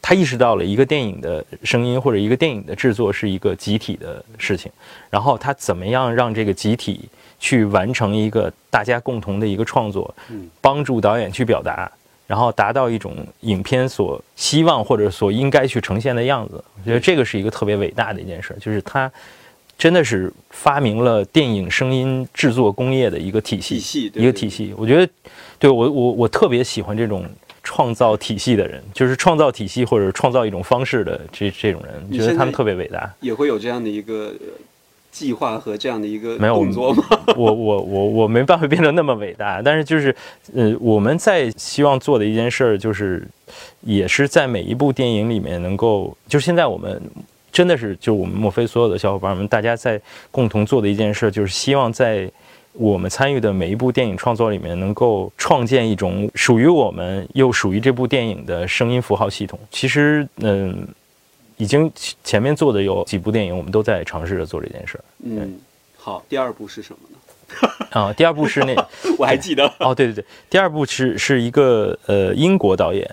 [0.00, 4.70] 他意识到了一个电影的声音或者一个电影的制作是一个集体的事情，
[5.10, 7.00] 然后他怎么样让这个集体
[7.38, 10.14] 去完成一个大家共同的一个创作，
[10.62, 11.90] 帮助导演去表达，
[12.28, 16.62] 然后达到一种影片所希望或者所应该去呈现的样子。
[16.78, 19.10] 我觉得这个是一个特别伟大的一件事，就是他
[19.76, 24.72] 真的是发明了电影声音制作工业的一个体系，一个体系。
[24.76, 25.12] 我觉得，
[25.58, 27.24] 对我我我特别喜欢这种。
[27.64, 33.12] 创造体系的人，就是创造体系或者创造一种方式的这这种人，觉得他们特别伟大。
[33.20, 34.32] 也会有这样的一个
[35.10, 37.04] 计划和这样的一个动作吗？
[37.36, 40.14] 我我我我没办法变得那么伟大，但是就是
[40.54, 43.26] 呃，我们在希望做的一件事儿，就是
[43.80, 47.00] 也是在每一部电影里面能够，就现在我们
[47.50, 52.30] 真的是就我们墨菲所有的小伙伴们，大家在共同做的一件事，就是希望在。
[52.74, 59.58] 我们参与的每一部电影创作里面，能够创建一种属于我们又属于这部电影的声音符号系统。
[59.68, 60.86] 其实，嗯，
[61.58, 61.92] 已经
[62.24, 65.04] 前面做的有几部电影，我们都在尝试着做这件事儿。
[65.24, 65.60] 嗯，
[65.96, 67.16] 好，第二部是什么呢？
[67.90, 68.74] 啊，第二部是那
[69.18, 73.10] 我还记得 哦，对对对，第二部是是一个呃英国导演，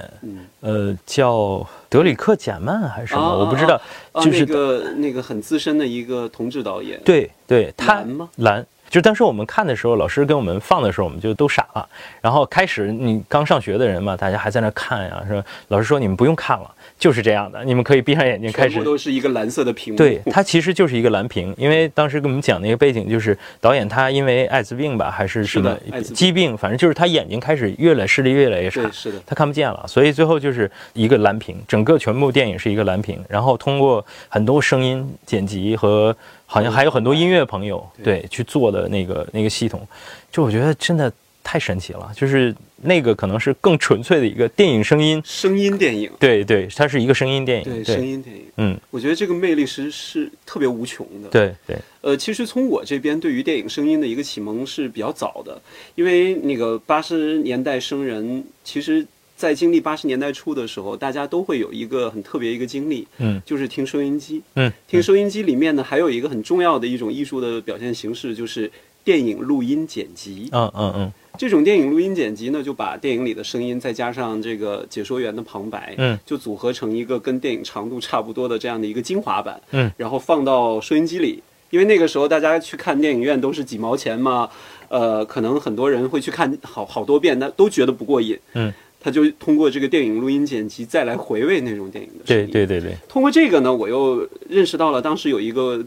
[0.60, 3.82] 呃叫德里克贾曼还是什么，我不知道，
[4.16, 7.00] 就是那个那个很资深的一个同志导演。
[7.06, 8.30] 对对，他蓝吗？
[8.38, 8.66] 蓝。
[8.96, 11.86] 就当时我们看的时候，老师给我们放的时候，我们就都傻了。
[12.22, 16.72] 然后开始你刚上学的人嘛，大家还在那看呀，说老师说你们不用看了。
[16.98, 18.82] 就是这样的，你们可以闭上眼睛开始。
[18.82, 19.98] 都是一个蓝色的屏幕。
[19.98, 25.78] 对，它其实就是一个蓝屏，因为当时跟我们讲那个背景，就是导演他因为艾滋病吧，还是什么
[26.14, 38.26] 疾病，反正就是他眼睛开始越来视力越来越差，是的，他看不见了，所以最后就是一个蓝屏，整个全部电影是一个蓝屏，然后通过很多声音剪辑和好像还有很多音乐朋友对。
[38.30, 39.88] 去做的那个那个系统，
[40.32, 41.12] 就我觉得真的。
[41.48, 47.84] 太神奇了，就是那个可能是更纯粹的一个电影声音，声音电影，对对，它是一个声音电影，对。
[47.84, 55.62] 声音电影，嗯，我觉得这个魅力是是特别无穷的，对对，呃，其实从我这边对于电影声音的一个启蒙是比较早的，
[55.94, 59.06] 因为那个八十年代生人，其实
[59.36, 68.72] 在经历八十年代初的时候，大家都会有一个很特别一个经历，嗯，就是听收音机，嗯，听收音机里面呢，还有一个很重要的一种艺术的表现形式，就是
[69.04, 71.12] 电影录音剪辑，嗯嗯嗯。
[71.38, 81.44] 这种电影录音剪辑呢，就把电影里的声音再加上这个解说员的旁白，嗯，就组合成一个跟电影长度差不多的这样的一个精华版，嗯，然后放到收音机里。
[81.72, 84.48] 因为那个时候大家去看电影院都是几毛钱嘛，
[84.88, 88.72] 呃，可能很多人会去看好好多遍，但都觉得不过瘾，嗯，
[89.06, 92.50] 他就通过这个电影录音剪辑再来回味那种电影的声音。
[92.50, 92.90] 对对对。
[92.90, 92.98] 对。
[93.08, 95.80] 通过这个呢，我又认识到了当时有一个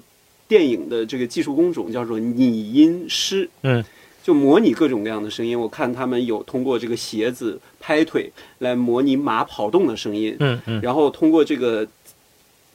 [0.47, 3.85] 电影的这个技术工种叫做拟音师，嗯。
[4.23, 11.87] 就模拟各种各样的声音，我看他们有通过这个鞋子拍腿来模拟马跑动的声音，嗯嗯，然后通过这个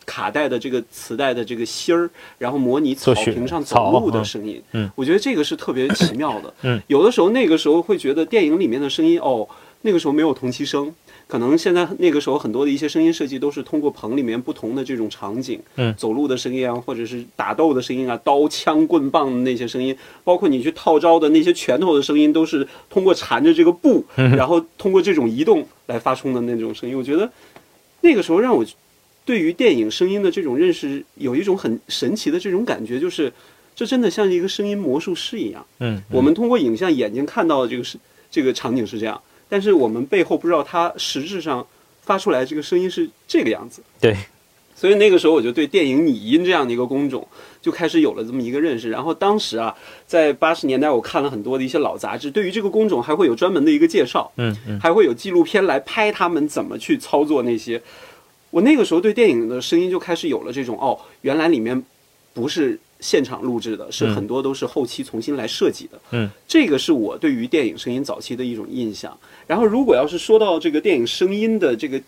[0.04, 9.48] 卡带的这个磁带的这个芯儿，然后模拟草坪上走路的声音，嗯，我觉得这个是特别奇妙的，嗯，有的时候那个时候会觉得电影里面的声音，哦，
[9.84, 10.94] 那个时候没有同期声。
[11.26, 26.96] 可能现在那个时候很多的一些声音设计都是通过棚里面不同的这种场景，嗯走路的声音啊，或者是打斗的声音啊，刀枪棍棒的那些声音，包括你去套招的那些拳头的声音，都是通过缠着这个布，然后通过这种移动来发出的那种声音。
[26.96, 27.32] 我觉得
[28.02, 28.64] 那个时候让我
[29.26, 33.32] 对于电影声音的这种认识有一种很神奇的这种感觉，就是
[33.74, 35.66] 这真的像一个声音魔术师一样。
[35.80, 37.98] 嗯，我们通过影像眼睛看到的这个是
[38.30, 39.20] 这个场景是这样，
[39.54, 41.64] 但是我们背后不知道它实质上
[42.02, 43.84] 发出来这个声音是这个样子。
[44.02, 44.18] 对，
[44.76, 47.28] 所以那个时候我就对电影拟音这样的一个工种
[47.62, 48.90] 就开始有了这么一个认识。
[48.90, 49.72] 然后当时啊，
[50.08, 57.80] 在八十年代我看了很多的一些老杂志，对于这个工种还会有专门的一个介绍，嗯嗯还会有纪录片来拍他们怎么去操作那些。
[58.50, 61.80] 我那个时候对电影的声音就开始有了这种哦，原来里面
[62.34, 66.00] 不是现场录制的，是嗯很多都是后期重新来设计的。
[66.12, 69.16] 嗯，这个是我对于电影声音早期的一种印象。
[69.46, 72.02] 然后，如果要是说到这个电影声音的这个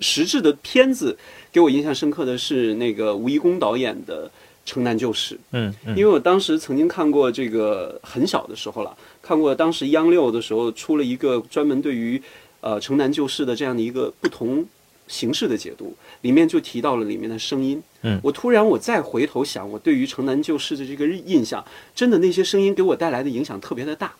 [0.00, 1.16] 实质的片子，
[1.52, 4.26] 给我印象深刻的是那个吴贻弓导演的
[4.66, 5.36] 《城南旧事》。
[5.52, 12.20] 嗯嗯因为我当时曾经看过这个很小的时候了，看过当时央六的时候出了一个专门对于
[12.60, 14.66] 呃城南旧事的这样的一个不同
[15.06, 17.80] 形式的解读，里面就提到了里面的声音。
[18.02, 18.20] 嗯。
[18.22, 24.12] 我突然我再回头想，我对于城南旧事的这个印象，真的那些声音给我带来的影响特别的大。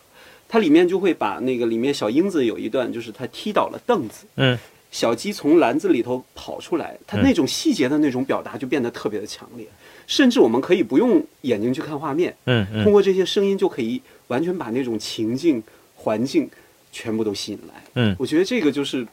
[0.48, 4.58] 它里面就会把那个里面小英子有一段，就是他踢倒了凳子，嗯。
[4.90, 9.66] 小鸡从篮子里头跑出来，它那种细节的那种表达就变得特别的强烈，
[10.06, 12.84] 甚至我们可以不用眼睛去看画面，嗯嗯。
[12.84, 15.62] 通过这些声音就可以完全把那种情境、
[15.94, 16.46] 环境
[16.92, 17.82] 全部都吸引来。
[17.94, 19.06] 嗯，我觉得这个就是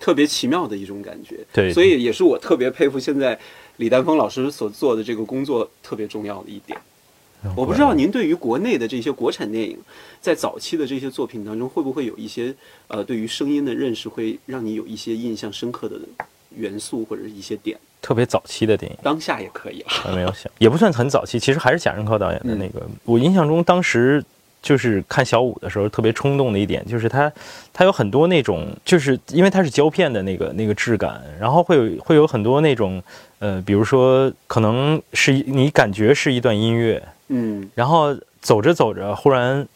[0.00, 1.36] 特别奇妙的一种感觉。
[1.52, 1.70] 对。
[1.70, 3.38] 所以也是我特别佩服现在
[3.78, 6.78] 李丹峰老师所做的这个工作特别重要的一点。
[7.54, 9.78] 我不知道您对于国内的这些国产电影，
[10.20, 12.52] 在早期的这些作品当中，会不会有一些
[12.88, 15.96] 呃对于声音的认识，会让你有一些印象深刻的
[16.56, 17.78] 元素或者是一些点？
[18.02, 18.98] 特别早期的电影。
[19.04, 19.92] 当下也可以啊。
[20.06, 22.84] 我没有想，也不算很早期，其实还是贾樟柯导演的那个。
[23.04, 24.24] 我印象中，当时
[24.60, 27.32] 就是看小五的时候，特别冲动的一点就是他，
[27.72, 33.02] 他有很多那种，就是因为它是胶片的那个那个质感，然后会有会有很多那种，
[33.38, 39.66] 呃，比如说可能是你感觉是一段音乐，嗯然后走着走着，忽然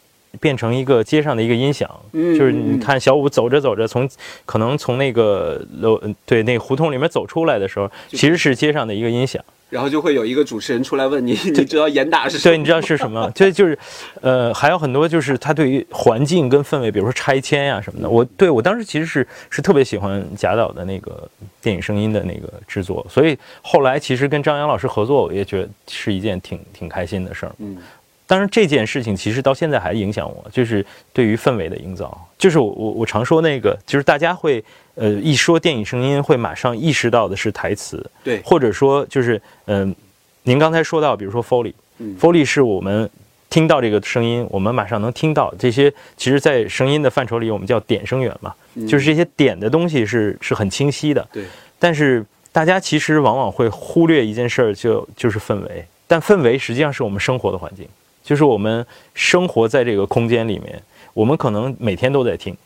[0.41, 4.09] 变成一个街上的一个音响，嗯就是你看小五走着走着，从
[4.45, 9.43] 可能从那个楼对那个胡同里面走出来的时候，其实是街上的一个音响。
[9.73, 12.53] 然后就会有一个主持人出来问你， 你知道严打是什么？
[12.53, 13.31] 对，你知道是什么？
[13.35, 13.79] 对， 就是，
[14.21, 18.09] 呃，还有很多就是他对于环境跟氛围，比如说拆迁呀、什么的。
[18.11, 21.27] 我对我当时其实是是特别喜欢贾导的那个
[21.63, 27.53] 电影声音的那个制作，所以后来其实跟张扬老师合作，我也觉得是一件挺挺开心的事儿。
[27.59, 27.79] 嗯
[28.25, 34.65] 当然这件事情其实到现在还影响我，就是对于氛围的营造，就是我我我常说那个，就是大家会
[34.95, 39.95] 呃一说电影声音会马上意识到的是台词，对或者说就是嗯、
[40.43, 41.73] 您刚才说到，比如说 Foley。
[41.99, 43.09] 嗯 Foley 是我们
[43.49, 45.93] 听到这个声音，我们马上能听到这些。
[46.17, 51.29] 其实，在声音的范畴里，我们叫点声源嘛，嗯就是这些点的东西是是很清晰的。
[51.33, 51.45] 对，
[51.79, 55.85] 但是大家其实往往会忽略一件事儿，就就是氛围。
[56.07, 57.87] 但氛围实际上是我们生活的环境，
[58.23, 58.85] 就是我们
[59.15, 60.83] 生活在这个空间里面，
[61.13, 62.57] 我们可能每天都在听。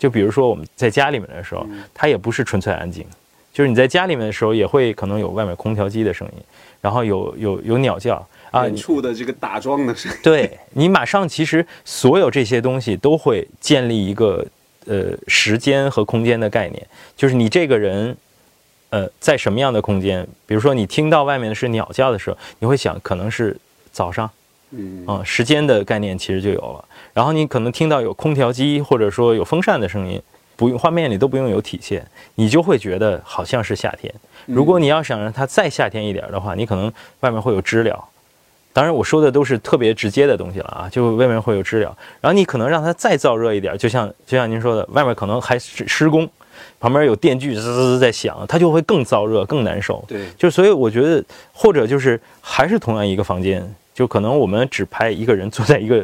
[0.00, 3.06] 就比如说我们在家里面的时候，嗯它也不是纯粹安静，
[3.52, 6.42] 就是你在家里面的时候，也会可能有外面空调机的声音，
[6.80, 14.44] 然后有有有鸟叫啊，远处的这个打桩的声音， 对你马上其实所有这些东西都会建立一个
[14.86, 16.84] 呃时间和空间的概念，
[17.14, 18.16] 就是你这个人。
[18.92, 20.26] 呃，在什么样的空间？
[20.48, 23.56] 比如说，你听到外面是鸟叫的时候，你会想可能是
[23.92, 24.28] 早上，
[24.70, 26.84] 嗯啊、时间的概念其实就有了。
[27.12, 30.20] 然后你可能听到有空调机或者说有风扇的声音，
[30.56, 34.12] 不用画面里都不用有体现，你就会觉得好像是夏天。
[34.46, 38.04] 如果你要想让它再夏天一点的话，你可能外面会有知了。
[38.72, 41.96] 当然，我说的都是特别直接的东西了啊，就外面会有知了。
[42.20, 46.28] 然后你可能让它再燥热一点，就像就像您说的，外面可能还施施工，
[46.78, 50.04] 旁边有电锯滋滋滋在响，它就会更燥热、更难受。
[50.06, 56.02] 对，就所以我觉得，或者就是还是同样一个房间，就可能我们只拍一个人坐在一个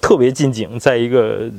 [0.00, 1.50] 特别近景，在一个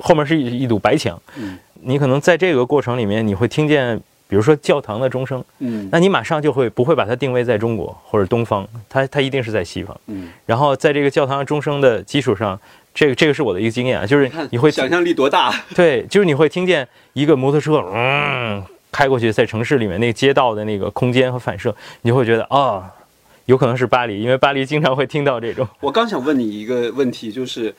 [0.00, 3.96] 后面是一一堵白墙，嗯你可能在这个过程里面，你会听见，
[4.26, 9.96] 比如说教堂的钟声，嗯那你马上就会不会把它定位在中国或者东方，它它一定是在西方。
[10.08, 12.58] 嗯，然后在这个教堂的钟声的基础上，
[12.92, 15.54] 这个这个是我的一个经验啊，就是你会想象力多大？
[15.76, 18.60] 对，就是你会听见一个摩托车嗯
[18.90, 22.90] 开过去，在城市里面那个街道的那个空间和反射，你就会觉得啊、
[23.46, 25.66] 有可能是巴黎，因为巴黎经常会听到这种。
[25.80, 27.74] 我刚想问你一个问题，就是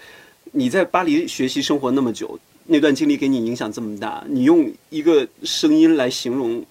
[0.51, 6.63] 你在巴黎学习生活那么久，那段经历给你影响这么大，你用一个声音来形容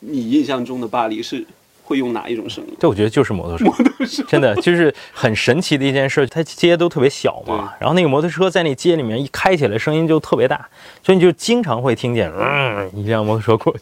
[0.00, 1.44] 你印象中的巴黎是
[1.82, 2.74] 会用哪一种声音？
[2.78, 6.26] 对，我觉得就是摩托车，真的就是很神奇的一件事。
[6.26, 10.68] 它街都特别小嘛，然后那个摩托车在那街里面一开起来，声音就特别大，
[11.02, 13.80] 所以你就经常会听见嗯一辆摩托车过去，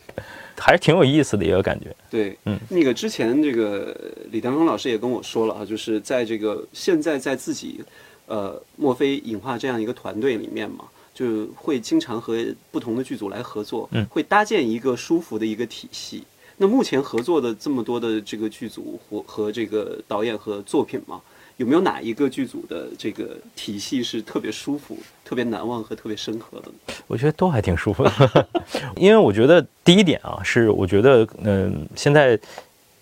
[0.59, 1.95] 还是挺有意思的一个感觉。
[2.11, 3.97] 对，嗯，那个之前这个
[4.31, 7.81] 李丹峰老师也跟我说了啊，就是在这个现在在自己
[8.27, 10.85] 呃墨菲影画这样一个团队里面嘛。
[11.15, 12.37] 就会经常和
[12.71, 16.23] 不同的剧组来合作，嗯，会搭建一个舒服的一个体系。
[16.59, 21.21] 那目前合作的这么多的这个剧组和和这个导演和作品嘛，
[21.59, 26.95] 有没有哪一个剧组的这个体系是特别舒服、特别难忘和特别深刻的？
[27.07, 28.49] 我觉得都还挺舒服的，
[28.97, 32.39] 因为我觉得第一点啊，是我觉得嗯，现在。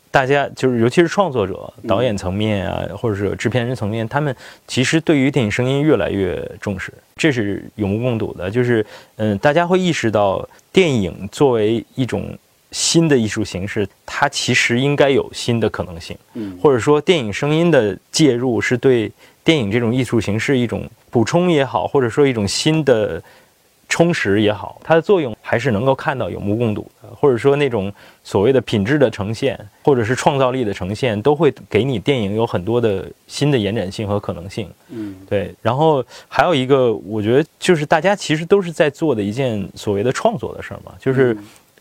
[0.09, 4.35] 大家就是，尤其是创作者、导演层面啊，或者是制片人层面，他们
[4.67, 8.51] 其实对于电影声音越来越重视，这是有目共睹的。
[8.51, 8.87] 就是，
[9.17, 12.35] 嗯，大家会意识到，电影作为一种
[12.71, 16.17] 新的艺术形式，它其实应该有新的可能性。
[16.35, 19.11] 嗯，或者说，电影声音的介入是对
[19.45, 23.23] 电影这种艺术形式一种补充也好，或者说一种新的。
[23.89, 27.91] 充实也好，它的作用还是能够看到有目共睹的，或者说那种
[28.25, 34.69] 所谓的品质的呈现，或者是创造力的呈现，都会给你电影有很多的新的延展性和可能性。
[34.89, 35.55] 嗯，对。
[35.63, 41.35] 然后还有一个，我觉得就是大家其实都是在做的一件所谓的创作的事儿嘛，就是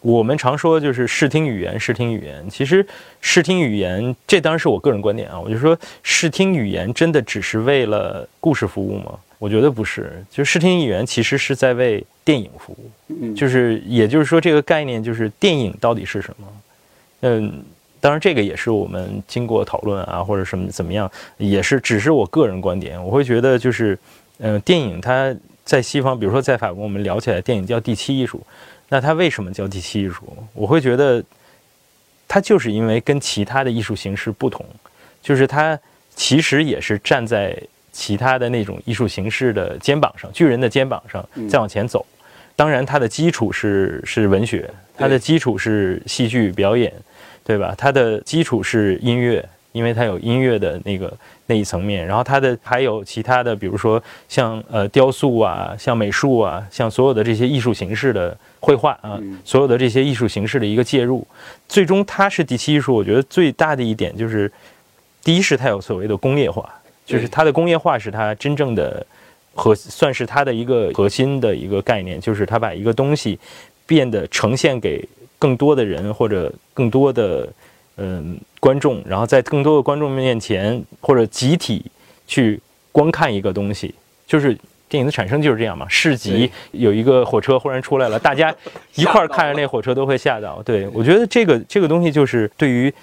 [0.06, 2.48] 我们常说就是视听语言，视听语言。
[2.48, 2.86] 其实
[3.22, 9.18] 视听语言，这当然是我个人观点啊，我就说视听语言真的只是为了故事服务吗？
[9.40, 16.48] 我觉得不是，就视听语言其实是在为电影服务，嗯，就是也就是说这个概念就是电影到底是什么？
[17.22, 17.64] 嗯，
[18.00, 23.98] 当然这个也是我们经过讨论啊或者什么怎么样，也是只是我个人观点，我会觉得就是，
[24.38, 28.40] 嗯，电影它在西方，比如说在法国，我们聊起来电影叫第七艺术，
[28.90, 30.38] 那它为什么叫第七艺术？
[30.54, 31.24] 我会觉得，
[32.28, 34.66] 它就是因为跟其他的艺术形式不同，
[35.22, 35.80] 就是它
[36.16, 37.58] 其实也是站在。
[37.98, 42.06] 其他的那种艺术形式的肩膀上，巨人的肩膀上再往前走，
[42.54, 46.92] 当然它的基础是是文学，它的基础是戏剧表演，
[47.46, 47.74] 对吧？
[47.78, 51.18] 它的基础是音乐，因为它有音乐的那个
[51.48, 61.28] 那一层面，然后它的还有其他的，比如说像呃雕塑啊，像美术啊，像所有的这些艺术形式的绘画啊，所有的这些艺术形式的一个介入，
[61.68, 62.96] 最终它是第七艺术。
[62.96, 64.52] 我觉得最大的一点就是，
[65.24, 66.68] 第一是它有所谓的工业化。
[67.06, 69.06] 就是它的工业化是它真正的
[69.54, 73.38] 核，算是它的一个核心的一个概念，就是它把一个东西
[73.86, 77.48] 变得呈现给更多的人或者更多的
[77.98, 81.86] 嗯观众，然后在更多的观众面前或者集体
[82.28, 82.60] 去
[82.92, 83.94] 观看一个东西，
[84.26, 85.86] 就是电影的产生就是这样嘛。
[85.90, 88.54] 市集有一个火车忽然出来了，大家
[88.96, 90.62] 一块儿看着那火车都会吓到。
[90.64, 92.94] 对我觉得这个这个东西就是对于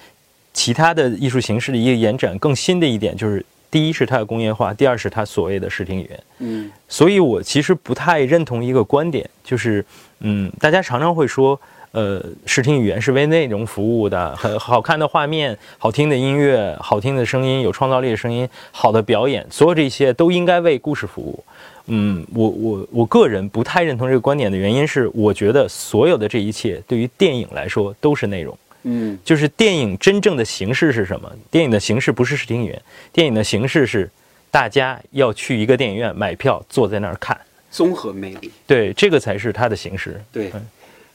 [0.53, 3.45] 其他的艺术形式的一个延展，更新的一点就是。
[3.71, 6.23] 第一是它的工业化，第二是它所谓的视听语言。
[6.37, 9.83] 嗯，所以我其实不太认同一个观点，就是，
[10.19, 11.59] 嗯，大家常常会说，
[11.93, 21.43] 呃，视听语言是为内容服务的，很好看的画面、好听的音乐、好听的声音、有创造力的声音、好的表演，所有这些都应该为故事服务。
[21.85, 28.57] 嗯，我我我个人不太认同这个观点的原因是，我觉得所有的这一切对于电影来说都是内容。
[28.83, 31.31] 嗯，就是电影真正的形式是什么？
[31.51, 32.81] 电影的形式不是视听语言，
[33.11, 34.09] 电影的形式是
[34.49, 37.39] 大家要去一个电影院买票，坐在那儿看，
[37.69, 38.51] 综合魅力。
[38.65, 40.19] 对，这个才是它的形式。
[40.31, 40.51] 对，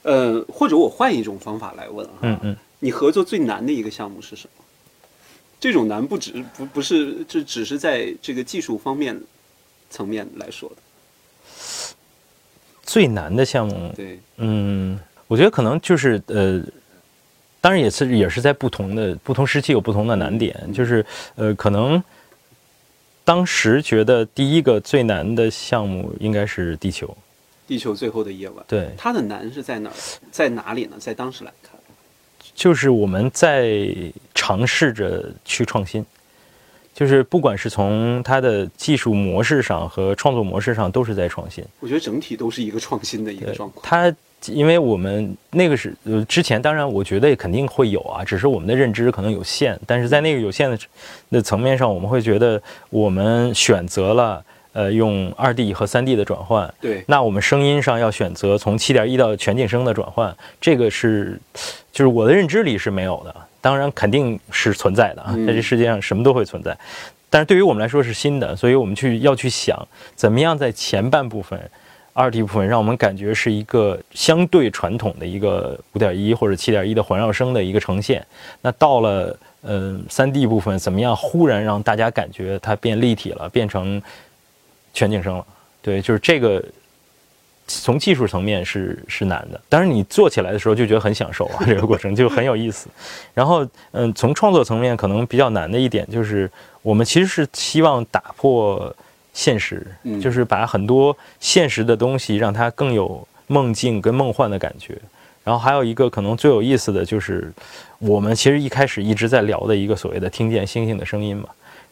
[0.03, 4.63] 呃，或者我换一种方法来问啊，嗯嗯，你合作最难的一个项目是什么？
[5.59, 9.19] 这种难不只不不是，这只是在这个技术方面
[9.89, 10.75] 层面来说的。
[12.83, 16.63] 最难的项目，对，嗯，我觉得可能就是呃。
[17.61, 22.01] 当然也是也是在不同的不同时期有不同的难点，就是呃可能
[23.25, 27.13] 当时觉得第一个最难的项目应该是地球，
[27.69, 28.65] 地球最后的夜晚。
[28.67, 29.93] 对，它的难是在哪儿，
[30.31, 30.95] 在哪里呢？
[30.99, 31.79] 在当时来看，
[32.55, 33.79] 就是我们在
[34.33, 36.03] 尝试着去创新，
[36.95, 41.63] 就是不管是从它的技术模式上和创作模式上都是在创新。
[41.79, 43.85] 我觉得整体都是一个创新的一个状况。
[43.87, 44.13] 它。
[44.45, 49.77] 因为我们那个是呃之前，当然我觉得肯定会有啊，只是我们的认知可能有限。
[49.85, 50.79] 但是在那个有限的
[51.29, 54.41] 的层面上，我们会觉得我们选择了
[54.73, 56.71] 呃用二 D 和三 D 的转换。
[56.79, 57.03] 对。
[57.07, 61.39] 那我们声音上要选择从七点一到全景声的转换，这个是
[61.91, 63.35] 就是我的认知里是没有的。
[63.61, 66.77] 当然肯定是存在的啊，在这世界上什么都会存在，
[67.29, 69.77] 但是对于我们来说是新的，所以我们去要去想
[70.15, 71.59] 怎么样在前半部分。
[72.11, 78.25] 二 D 部分让我们感觉是一个相对传统的一个五点一或者七点一的环绕声的一个呈现。
[78.61, 84.01] 那到了嗯三 D 部分，怎么样忽然让大家感觉它变立体了，变成
[84.93, 85.45] 全景声了？
[85.81, 86.63] 对，就是这个。
[87.71, 92.89] 从技术层面是是难的，但是你做起来的时候就觉得很享受啊，这个过程就很有意思。
[93.31, 96.49] 然后，嗯，从创作层面可能比较难的一点就是，
[96.81, 98.91] 我们其实是希望打破
[99.33, 99.85] 现实，
[100.19, 104.97] 就是把很多现实的东西让它更有梦境跟梦幻的感觉。
[105.43, 107.53] 然后还有一个可能最有意思的就是，
[107.99, 111.49] 我们其实一开始一直在聊的一个所谓的听见星星的声音嘛，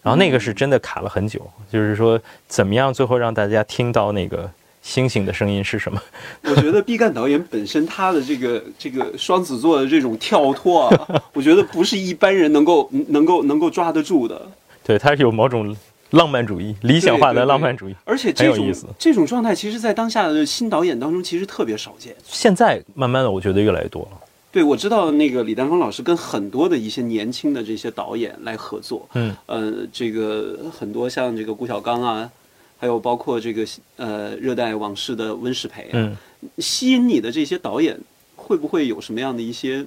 [0.08, 4.50] 然后那个是真的卡了很久，就是说怎么样最后让大家听到那个。
[4.84, 6.02] 星星的声音是什么？
[6.48, 14.42] 我觉得毕赣导演本身他的这个这个双子座的这种跳脱啊，我觉得不是一般人能够能够能够抓得住的。
[14.86, 15.76] 对他是有某种
[16.12, 22.16] 浪漫主义、理想化的浪漫主义，而且这种这种状态，其实在当下的新导演当中，其实特别少见。
[22.24, 24.18] 现在慢慢的，我觉得越来越多了。
[24.58, 32.32] 对，我知道那个李丹峰老师跟很多的一些年轻的这些导演来合作，嗯，呃，这个很多像这个顾晓刚啊。
[32.80, 33.66] 还有包括这个
[33.98, 36.18] 呃《热带往事》的温世培，嗯，
[36.58, 38.00] 吸引你的这些导演
[38.36, 39.86] 会不会有什么样的一些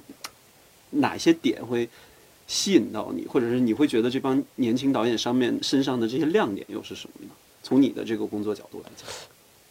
[0.89, 1.87] 哪些点会
[2.47, 7.31] 吸引到你，或者是你会觉得这帮年轻导演上面身上的这些亮点又是什么呢？
[7.63, 9.07] 从你的这个工作角度来讲，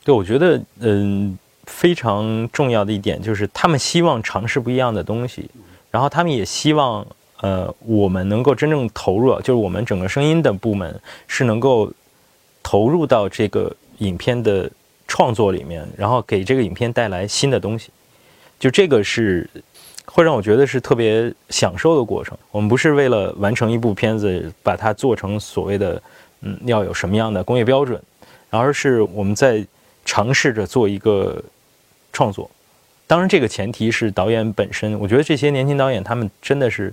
[0.04, 5.50] 对，我觉得嗯非常重要的一点就是他们希望尝试不一样的东西，
[5.90, 7.06] 然后他们也希望
[7.40, 11.92] 呃我们能够真正投入，就是我们整个声音的部门是能够。
[12.62, 14.70] 投入到这个影片的
[15.08, 17.88] 创作里面，然后给这个影片带来新的东西，
[18.60, 19.48] 就这个是
[20.04, 22.36] 会让我觉得是特别享受的过程。
[22.50, 26.00] 我们不是为了完成一部片子，把它做成所谓的
[26.42, 28.00] 嗯要有什么样的工业标准，
[28.50, 29.66] 而是我们在
[30.10, 31.40] 尝试着做一个
[32.12, 32.50] 创作。
[33.06, 34.98] 当然，这个前提是导演本身。
[34.98, 36.92] 我觉得这些年轻导演他们真的是，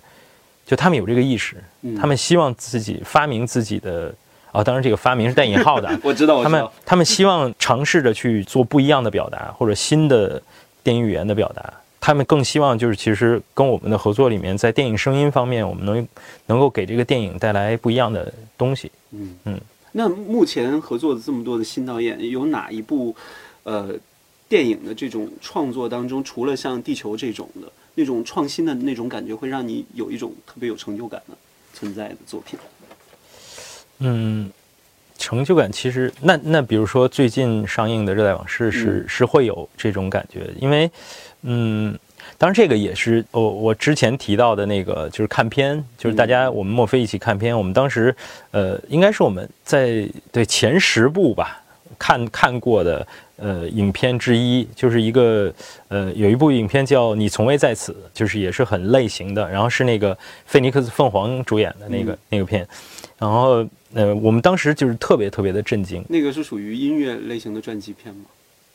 [0.67, 1.55] 就他们有这个意识，
[1.99, 4.13] 他们希望自己发明自己的。
[4.51, 5.89] 啊，当然这个发明是带引号的。
[6.03, 10.39] 我知道，他们他们希望尝试着去做不一样的表达，或者新的
[10.83, 11.73] 电影语言的表达。
[11.99, 16.07] 他们更希望就是其实跟我们的合作里面，在电影声音方面，我们能
[16.45, 18.91] 能够给这个电影带来不一样的东西。
[19.11, 19.59] 嗯嗯。
[19.91, 23.15] 那目前合作的这么多的新导演，有哪一部
[23.63, 23.95] 呃
[24.47, 31.35] 电影的这种创作当中，除了像《地球》这种的那种创新的那种感觉，会让你有一种特别有成就感的
[31.73, 32.59] 存在的作品？
[33.99, 34.51] 嗯，
[35.17, 40.89] 成就感其实那那比如说最近上映的《热带往事》是是会有这种感觉，因为
[41.41, 41.97] 嗯，
[42.37, 48.15] 当然这个也是我我之前提到的那个就是看片，就是大家我们墨菲一起看片，我们当时
[48.51, 51.63] 呃应该是我们在对前十部吧
[51.97, 53.07] 看看过的
[53.37, 55.53] 呃影片之一，就是一个
[55.87, 62.67] 呃有一部影片叫《你从未在此》，就是也是很类型的，然后是那个菲尼克斯凤凰主演的那个那个片，
[63.17, 63.67] 然后。
[63.93, 66.03] 呃，我们当时就是特别特别的震惊。
[66.09, 68.25] 那个是属于音乐类型的传记片吗？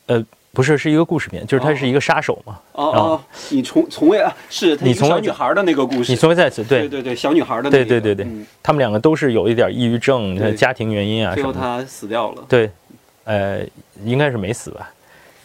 [0.07, 2.59] 呃，不是，是一个故事片，就是他是一个杀手嘛。
[2.73, 6.13] 哦哦，你从从未啊，是你从小女孩的那个故事。
[6.13, 7.71] 你从未在此，对对对，小女孩的那个。
[7.71, 8.27] 对对对对，
[8.63, 11.35] 他们两个都是有一点抑郁症，家庭原因啊。
[11.35, 12.45] 最后他死掉了。
[12.49, 12.71] 对，
[13.25, 13.61] 呃，
[14.05, 14.91] 应该是没死吧。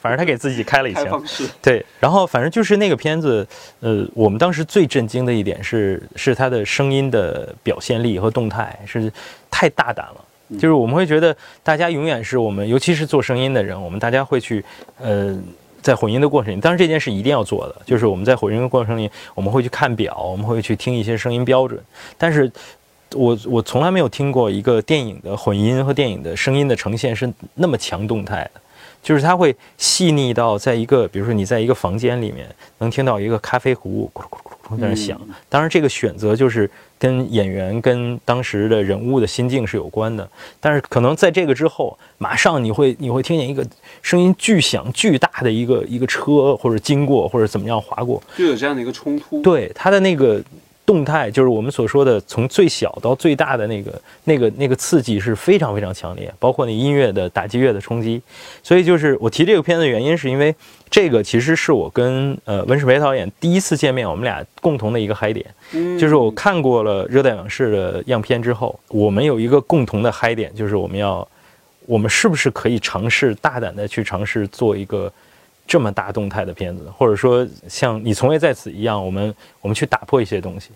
[0.01, 1.21] 反正他给自己开了一枪，
[1.61, 3.45] 对，然后反正就是那个片子，
[3.79, 9.11] 呃，我们当时最震惊的一点是，是他的声音的表现力和动态是
[9.49, 14.63] 太大胆了，就是我们会觉得大家永远是我们，尤其是做声音的人，我们大家会去，
[14.99, 15.37] 呃，
[15.81, 21.79] 在混音的过程里，当然这件事一定要做的，就是我们在混音的过程里，我们会去看表，我们会去听一些声音标准，
[22.17, 22.51] 但是
[23.13, 28.61] 我我从来没有听过一个电影的混音和电影的声音的呈现是那么强动态的。
[29.03, 32.45] 就是它会细腻到，在一个，比如说你在一个房间里面，
[32.79, 35.21] 能听到一个咖啡壶咕噜咕噜咕噜在那响。
[35.47, 36.69] 当然，这个选择就是
[36.99, 40.27] 跟演员、跟当时的人物的心境是有关的。
[40.59, 43.65] 但是，可能在这个之后，马上你会你会听见一个
[44.01, 49.41] 声音巨响、巨大的一个一个车或者经过或者怎么样划过，就有这样的一个冲突。
[49.41, 50.41] 对他的那个。
[50.87, 58.21] 动态就是我们所说的从最小到最大的那个、那个、那个刺激是非常非常强烈，包括那音乐的打击乐的冲击。
[58.63, 60.55] 所以就是我提这个片子的原因，是因为
[60.89, 65.45] 这个其实是我跟呃温世培导演第一次见面，我们俩共同的一个嗨点。
[65.99, 71.27] 就是我看过了《热带往事》的样片之后，我们有一个共同的嗨点，就是我们要，
[71.85, 75.11] 我们是不是可以尝试大胆的去尝试做一个。
[75.67, 80.69] 这么大动态的片子，或者说像你从未在此一样，我们我们去打破一些东西，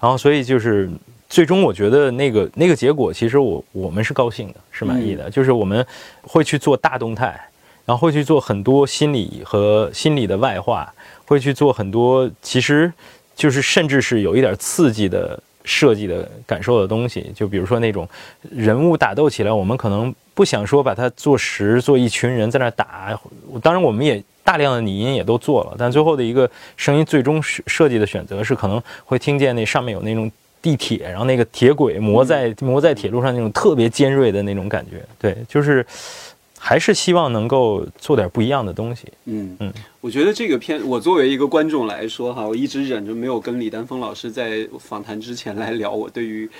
[0.00, 0.90] 然后所以就是
[1.28, 5.86] 最终我觉得那个那个结果，其实我我们是高兴的，是满意的，就是我们
[6.22, 7.38] 会去做大动态，
[7.84, 10.90] 然后会去做很多心理和心理的外化，
[11.26, 12.90] 会去做很多其实
[13.36, 17.30] 就是甚至是有一点刺激的设计的感受的东西。
[17.34, 18.08] 就比如说那种
[18.50, 23.18] 人物打斗起来，我们可能不想说把它做实，做一群人在那打。
[23.62, 30.30] 当然，我们也大量的拟音也都做了，但最后的一个声音最终设设计的选择是可能会听见那上面有那种。
[30.60, 35.86] 地铁，然后那个铁轨磨在磨在铁路上那种特别尖锐的那种感觉，对，就是
[36.58, 39.06] 还是希望能够做点不一样的东西。
[39.26, 46.44] 嗯嗯，我觉得这个片，我作为一个观众来说哈，我一直忍着没有跟李丹峰老师在访谈之前来聊我对于《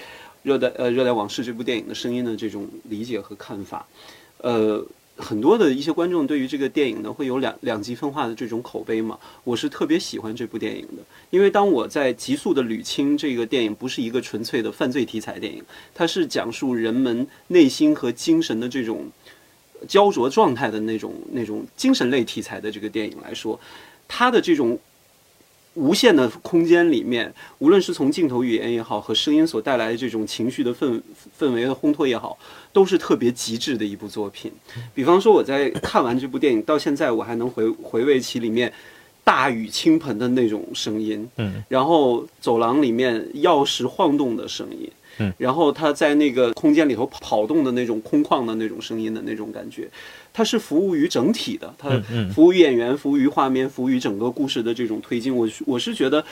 [0.45, 3.85] 热带呃热带往事》这部电影的声音的这种理解和看法，
[4.43, 4.81] 呃。
[5.19, 9.19] 很多的一些观众对于这个电影呢，会有两两极分化的这种口碑嘛。
[9.43, 15.63] 我是特别喜欢这部电影的，因为当我在急速的捋清这个电影不是一个纯粹的犯罪题材电影，
[15.93, 19.11] 它是讲述人们内心和精神的这种
[19.89, 23.59] 焦灼状态的那种那种精神类题材的这个电影来说，
[24.07, 24.79] 它的这种。
[25.75, 31.01] 无限的空间里面，无论是从镜头语言也好，和声音所带来的这种情绪的氛
[31.39, 32.37] 氛围的烘托也好，
[32.73, 34.53] 都是特别极致的一部作品。
[34.95, 38.73] 比方说，我在看完这部电影到现在，我还能回回味起里面
[39.25, 44.89] 大雨倾盆的那种声音，嗯，然后走廊里面钥匙晃动的声音。
[45.21, 49.89] 嗯，然后他在那个空间里头跑动的那种空旷的那种声音的那种感觉，
[50.33, 51.91] 它是服务于整体的，它
[52.33, 55.35] 服务于演员，服务于画面，服务于整个故事的这种推进。
[55.35, 56.25] 我我是觉得，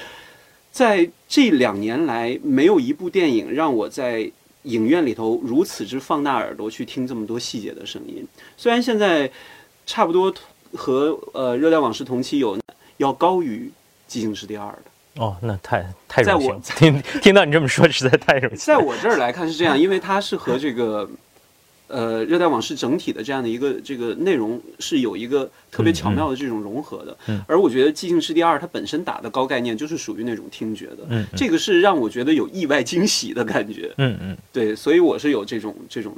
[0.70, 4.30] 在这两年来，没有一部电影让我在
[4.66, 8.26] 影院里头如此之放大耳朵去听这么多细节的声音。
[8.56, 9.30] 虽然现在
[9.86, 10.32] 差不多
[10.74, 12.58] 和呃《热带往事》同期有
[12.98, 13.70] 要高于
[14.12, 14.82] 《寂静是第二》的。
[15.22, 18.58] 哦，那太太在我，听听到你这么说，实在太荣幸。
[18.66, 21.08] 在我这儿来看是这样，因为它是和这个，
[21.88, 27.16] 呃，《热带往事》整体的这样的一个这个内容是有一个特别巧妙的这种融合的。
[27.28, 27.40] 嗯。
[27.46, 30.98] 而我觉得《寂静之地二》它本身打的高概念就是属于那种听觉的。
[31.08, 31.24] 嗯。
[31.36, 33.92] 这个是让我觉得有意外惊喜的感觉。
[33.98, 34.36] 嗯嗯。
[34.52, 36.14] 对，所以我是有这种这种。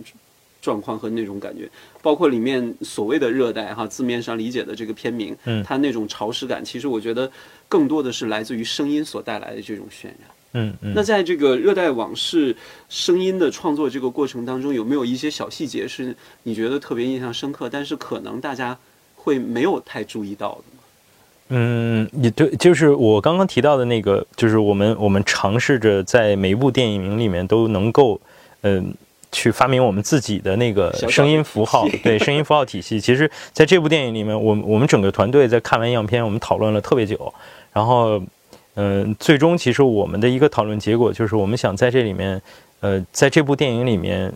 [0.61, 1.71] 状况和那种感觉，
[2.03, 7.31] 包括里面所谓的热带哈，字面上理解的这个片名，嗯，它那种潮湿感，其实我觉得
[7.69, 10.17] 更多的是来自于声音所带来的这种渲染。
[10.53, 10.93] 嗯嗯。
[10.95, 12.57] 那在这个热带往事
[12.89, 18.77] 声音的创作这个过程当中，有没有一些小细节是你觉得特别印象深刻，但是可能大家
[19.15, 20.65] 会没有太注意到的？
[21.51, 28.21] 嗯，也对，就是我刚刚提到的那个，就是我们我们尝试着在每一部电影里面都能够，
[28.63, 28.95] 嗯。
[29.31, 32.99] 去发明我们自己的那个声音符号，对声音符号体系。
[32.99, 37.31] 其实，在这部电影里面，我我们整个团队在看完样片，我们讨论了特别久。
[37.71, 38.19] 然后，
[38.81, 42.41] 嗯，最终其实我们的一个讨论结果就是，我们想在这里面，
[42.79, 44.33] 呃，在这部电影里面，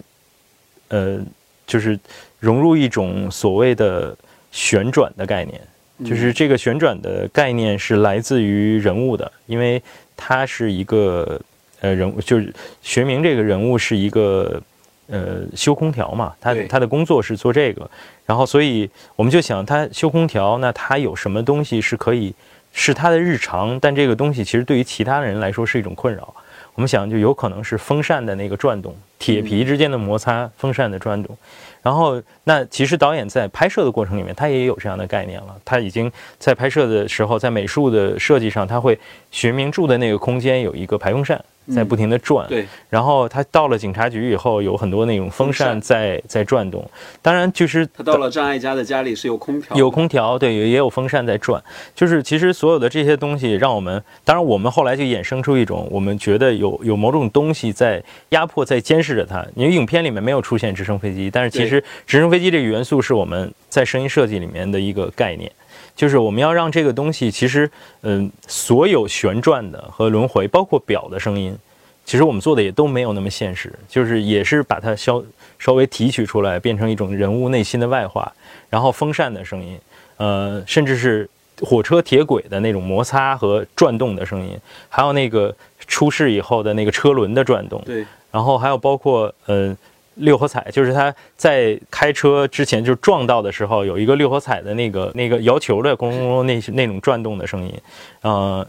[0.88, 1.20] 呃，
[1.64, 1.96] 就是
[2.40, 4.16] 融入一种所谓的
[4.50, 5.60] 旋转的概念。
[6.04, 9.80] 就是这个旋转的概念是来自于人物的，因为
[10.16, 11.40] 他是一个
[11.80, 14.60] 呃人物，就是学明这个人物是一个。
[15.08, 17.90] 呃，修空调嘛，他他的工作是做这个，
[18.24, 22.32] 然后所以我们就想，他修空调，那他有什么东西是可以
[22.72, 23.78] 是他的日常？
[23.80, 26.34] 但这个东西其实对于其他人来说是一种困扰。
[26.74, 31.36] 我们想，就有可能是风扇的那个转动，铁皮之间的摩擦，风扇的转动。
[31.82, 35.54] 然后，那其实导演在拍摄的过程里面，他也有这样的概念了。
[35.66, 38.98] 他已经在拍摄的时候，在美术的设计上，他会
[39.30, 41.44] 学明住的那个空间有一个排风扇。
[41.68, 46.84] 在不停的转，对，然后他到了警察局以后，有很多那种风扇在在转动。
[47.20, 51.62] 当然，就是他到了张艾嘉的家里是有空调，有空调，对，也有风扇在转。
[51.94, 59.44] 就是其实所有的这些东西，让我们，当然我们后来就衍生出一种，我们觉得有有某种东西在压迫，在监视着他。
[59.54, 65.50] 因为影片里面没有出现直升飞机，但是其实直升飞机这个元素是我们在声音设计里面的一个概念。
[65.94, 67.70] 就是我们要让这个东西，其实，
[68.00, 71.56] 嗯，所有旋转的和轮回，包括表的声音，
[72.04, 75.22] 其实我们做的也都没有那么现实，就是也是把它消
[75.58, 78.32] 稍微提取出来，变成一种人物内心的外化。
[78.70, 79.78] 然后风扇的声音，
[80.16, 81.28] 呃，甚至是
[81.60, 85.54] 火车铁轨的那种摩擦和转动的声音，还有那个
[85.86, 89.76] 出事以后的那个车轮的转动，对，然后还有包括，嗯。
[90.16, 97.74] 六合彩就是他在开车之前就撞到的时候，有一个六合彩的那个那个摇球的咣咣咣那那种转动的声音，
[98.20, 98.66] 呃，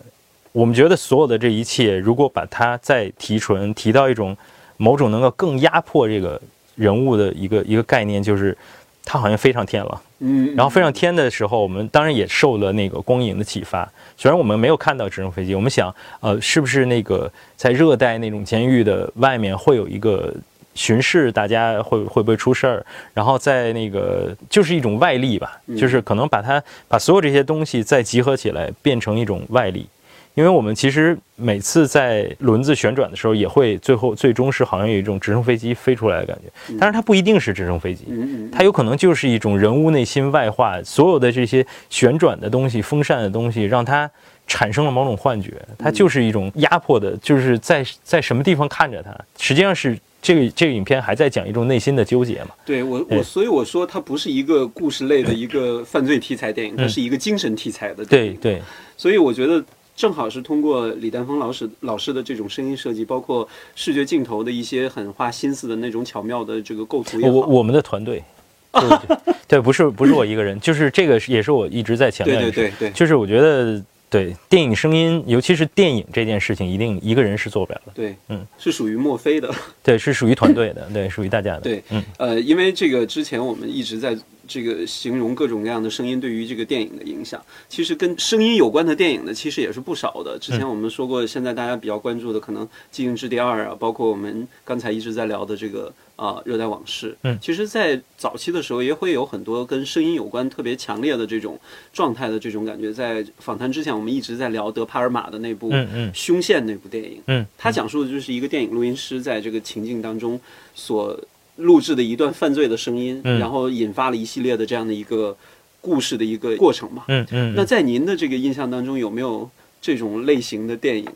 [0.54, 4.36] 我们觉得所有的这一切，如果把它再提纯，提到一种
[4.78, 6.42] 某种能够更压迫这个
[6.76, 8.58] 人物的一个一个概念，就是
[9.04, 10.02] 他好像飞上天了。
[10.20, 13.92] 嗯，然后飞上天的时候，我们当然也受了那个光影的启发。
[14.16, 20.34] 虽然我们没有看到直升飞机，我们想，呃，是不是那个在热带那种监狱的外面会有一个。
[20.76, 29.88] 巡视大家会会不会出事儿，然后在那个就是一种外力吧，就是可能把它把所有这些东西再集合起来，变成一种外力。
[30.36, 38.06] 因为我们其实每次在轮子旋转的时候，也会最后最终是好像有一种直升飞机飞出来的感觉，但是它不一定是直升飞机，
[38.52, 44.10] 它有可能就是一种人物内心外化，所有的这些旋转的东西、风扇的东西，让它
[44.48, 49.96] 产生了某种幻觉，它就是一种压迫的，就是在在什么地方看着它，实际上是。
[50.24, 52.52] 这个这个影片还在讲一种内心的纠结嘛？
[52.66, 58.06] 对我我所以我说它不是一个故事类的一个犯罪题材电影，它是一个精神题材的。
[58.06, 58.62] 对对，
[58.96, 59.62] 所以我觉得
[59.96, 63.46] 正好是通过李丹峰老师老师的这种声音设计，包括
[63.76, 67.34] 视觉镜头的一些很花心思的那种巧妙的这个构图也好。
[67.34, 68.24] 我我们的团队，
[69.46, 73.84] 对，不是不是我一个人，就是这个也是我一直在强调的，对对对，就是我觉得。
[74.14, 77.92] 对电影声音，尤其是电影这件事情，一定一个人是做不了的。
[77.96, 79.52] 对，嗯，是属于墨菲的。
[79.82, 80.88] 对，是属于团队的。
[80.94, 81.62] 对，属于大家的。
[81.66, 84.16] 对，嗯，呃，因为这个之前我们一直在
[84.48, 87.44] 这个形容各种各样的声音对于这个电影的影响。
[87.70, 90.38] 其实跟声音有关的电影呢，其实也是不少的。
[90.40, 95.94] 之前我们说过，现在大家比较关注的可能《寂静之地二》啊，包括我们刚才一直在聊的这个。
[96.16, 97.18] 啊，热带往事。
[97.24, 101.60] 嗯，其实，在早期的时候，也会有很多跟声音有关、特别强烈的这种
[101.92, 102.94] 状态的这种感觉。
[102.94, 105.72] 在访谈之前，我们一直在聊德帕尔玛的那部
[106.14, 107.20] 《凶线》那部电影。
[107.26, 110.40] 嗯，他讲述的就是一个电影录音师在这个情境当中
[110.76, 111.20] 所
[111.58, 115.36] 录制的一段犯罪的声音，然后引发了一系列的这样的一个
[115.82, 117.04] 故事的一个过程嘛。
[117.08, 117.54] 嗯嗯。
[117.56, 119.50] 那在您的这个印象当中，有没有
[119.82, 121.08] 这种类型的电影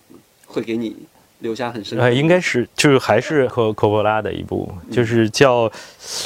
[0.45, 0.95] 会给你？
[1.39, 1.99] 留下很深。
[1.99, 5.71] 哎，应该是就是还是和科波拉的一部，就是叫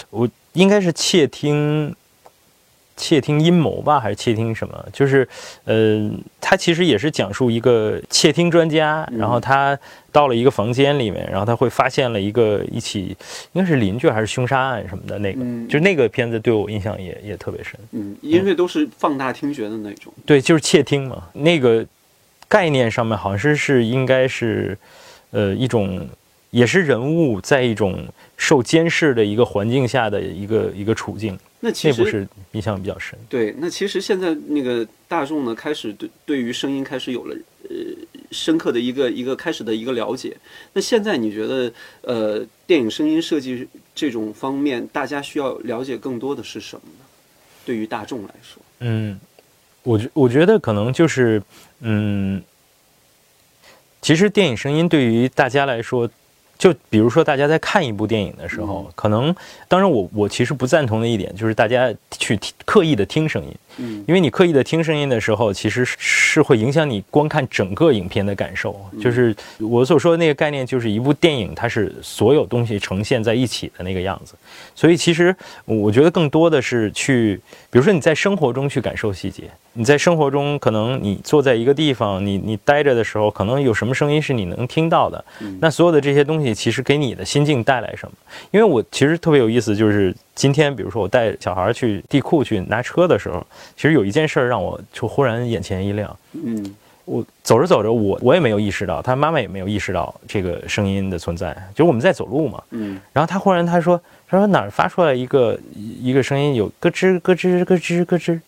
[0.10, 1.94] 我应该是窃听
[3.02, 4.86] 窃听阴谋吧，还是窃听什么？
[4.94, 5.28] 就是
[5.66, 6.08] 呃，
[6.40, 9.78] 他其实也是讲述一个窃听专家，然后他
[10.12, 13.18] 到了一个房间里面，然后他会发现了一个一起
[13.54, 17.74] 应该是邻居还是凶杀案什么的那个，就那个片子对我印象也也特别深。
[17.92, 20.14] 嗯，因为都是放大听觉的那种。
[20.26, 21.84] 对，就是窃听嘛，那个
[22.48, 24.78] 概念上面好像是是应该是。
[25.34, 26.06] 呃，一种
[26.50, 33.18] 也是人物在一种受监视的一个环境下的一个一个处境，那其实是印象比较深。
[33.30, 37.36] 对，那其实现在那个大众呢，开始对对于声音开始有了
[37.70, 37.76] 呃
[38.32, 40.36] 深刻的一个一个开始的一个了解。
[40.74, 47.06] 那现在你觉得呃电影声音设计这种方面，大家需要了解更多的是什么呢？
[47.66, 49.20] 对于大众来说，嗯，
[49.84, 51.42] 我觉我觉得可能就是
[51.80, 52.44] 嗯。
[54.04, 56.10] 其实电影声音对于大家来说，
[56.62, 59.36] 就比如说大家在看一部电影的时候，可能
[59.68, 63.52] 当然我我其实不赞同的一点就是大家去刻意的听声音。
[63.78, 68.76] 嗯，因为你刻意的听声音的时候，其实是会影响你观看整个影片的感受。
[69.02, 74.36] 就是我所说的那个概念，就是一部电影它是所有东西呈现在一起的那个样子。
[74.76, 79.44] 所以其实我觉得更多的是去，比如说你在生活中去感受细节。
[79.74, 85.24] 你在生活中可能你坐在一个地方，你你待着的时候，可能有什么声音是你能听到的。
[85.62, 88.14] 那所有的这些东西，其实给你的心境带来什么？
[88.52, 93.46] 因为我其实特别有意思，就是今天比如说我带小孩去地库去拿车的时候。
[93.76, 96.18] 其实有一件事儿让我就忽然眼前一亮。
[96.32, 96.76] 嗯，
[97.06, 101.56] 我走着走着，我我也没有意识到，他妈妈也没有意识到这个声音的存在。
[101.76, 102.64] 就是我们在走路嘛。
[102.72, 103.00] 嗯。
[103.14, 108.42] 然后他忽然他说他说哪儿发出来一个一个声音，有咯吱咯吱咯吱咯吱。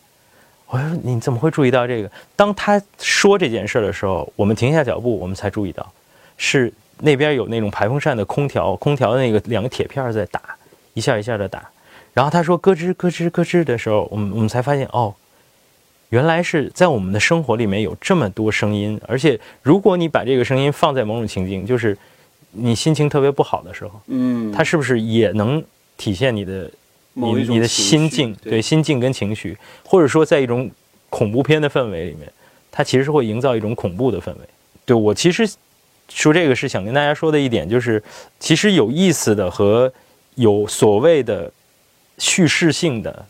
[0.66, 2.10] 我说你怎么会注意到这个？
[2.36, 5.88] 当他说这件事的时候，我们停下脚步，我们才注意到，
[6.38, 10.41] 是那边有那种排风扇的空调，空调的那个两个铁片在打，
[10.96, 11.70] 一下一下的打。
[12.14, 15.14] 然后他说咯吱咯吱咯吱的时候，我们我们才发现哦，
[16.09, 21.97] 原来是在我们的生活里面有这么多声音，而且如果你把这个声音放在某种情境，就是
[22.51, 25.64] 你心情特别不好的时候，嗯，它是不是也能
[25.97, 26.70] 体现你的
[27.14, 28.36] 你你的心境？
[28.43, 30.70] 对，心境跟情绪，或者说在一种
[31.09, 32.32] 恐怖片的氛围里面，
[32.72, 34.41] 它其实是会营造一种恐怖的氛围。
[34.86, 35.51] 对我其实
[36.09, 38.03] 说这个是想跟大家说的一点，就是
[38.39, 39.91] 其实有意思的和
[40.36, 41.51] 有所谓的。
[42.18, 43.26] 叙事性的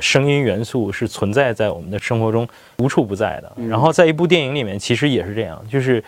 [0.00, 2.46] 声音元素是存在在我们的生活中
[2.78, 3.52] 无处不在的。
[3.68, 6.02] 然后在一部电影里面，其实也是这样，就是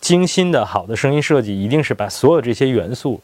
[0.00, 3.20] 精心的好的声音设计，一定是把所有这些元素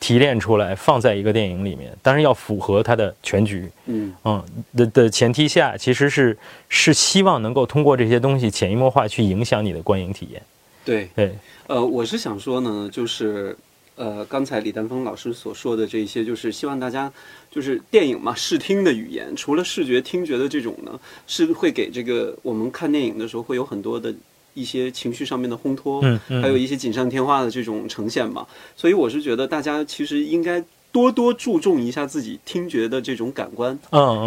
[0.00, 1.92] 提炼出来，放在一个电影里面。
[2.02, 4.44] 当然要符合它的全局，嗯嗯
[4.76, 6.36] 的的前提下，其实是
[6.68, 10.40] 是希望能够通过这些东西潜移默化去影响你的观影体验。
[10.84, 13.56] 对对，呃，我是想说呢，就是。
[14.00, 17.12] 呃，刚才李丹峰老师所说的这些，就是希望大家，
[17.50, 24.14] 就是电影嘛，视听的语言，除了视觉、听觉的这种呢，是会给这个我们看电影的时候会有很多的
[24.54, 28.46] 一些情绪上面的烘托，嗯嗯还有一些锦上添花的这种呈现嘛。
[28.76, 33.78] 所以我是觉得大家其实应该多多注重一下自己听觉的这种感官。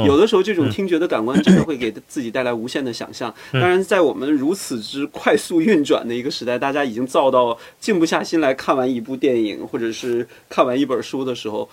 [0.06, 3.34] 有的时候，这种听觉的感官真的会给自己带来无限的想象。
[3.52, 11.68] 嗯当然，在我们如此之快速运转的一个时代，大家已经造到静不下心来看完一部电影或者是看完一本书的时候，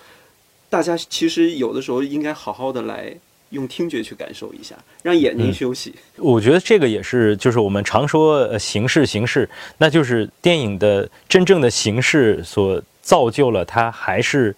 [0.70, 3.12] 大家其实有的时候应该好好的来
[3.50, 5.94] 用听觉去感受一下，让眼睛休息。
[6.16, 9.48] 我觉得这个也是，就是我们常说呃形式形式，
[9.78, 14.54] 那就是电影的真正的形式所造就了它，还是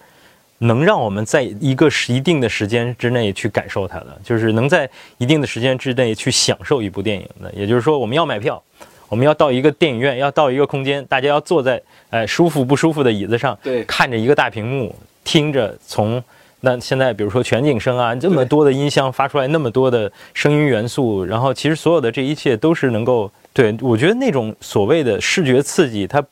[0.57, 7.51] 能让我们在一个时一定的时间之内去感受它的，就是能在一定的时间之内去享受一部电影的。
[7.53, 8.61] 也就是说，我们要买票，
[9.07, 14.93] 我们要到一个电影院，要到一个空间，大家要坐在哎舒服不舒服的椅子上，对看着一个大屏幕，
[15.23, 16.23] 听着从
[16.61, 26.23] 那现在比如说全景声啊，这么多的音箱发出来那么多的声音元素，然后其实所有的这一切都是能够对我觉得那种所谓的视觉刺激，它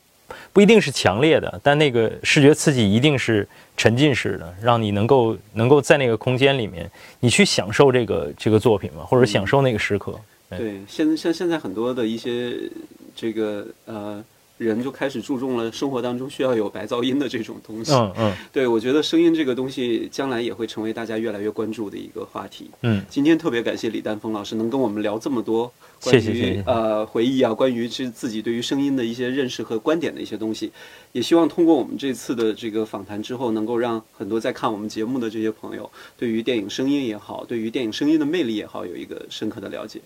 [0.52, 6.88] 不一定是强烈的，但那个视觉刺激一定是沉浸式的，让你能够能够在那个空间里面，
[7.18, 10.14] 你去享受这个这个作品嘛，或者享受那个时刻。
[10.48, 12.54] 对，现在像现在很多的一些
[13.16, 14.22] 这个呃
[14.66, 17.92] 人就开始注重了生活当中需要有白噪音的这种东西。
[17.92, 22.70] 嗯嗯对，我觉得声音这个东西将来也会成为大家越来越关注的一个话题。
[22.82, 30.70] 嗯，今天特别感谢李丹峰老师能跟我们聊这么多关于谢谢谢谢呃回忆啊，关于是自己对于声音的一些认识和观点的一些东西，
[31.12, 40.00] 也希望通过我们这次的这个访谈之后，能够让很多在看我们节目的这些朋友，对于电影声音也好，对于电影声音的魅力也好，有一个深刻的了解。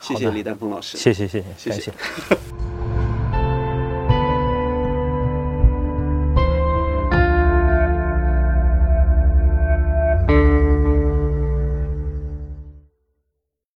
[0.00, 0.96] 谢谢李丹峰老师。
[0.96, 1.92] 谢谢谢谢，谢谢。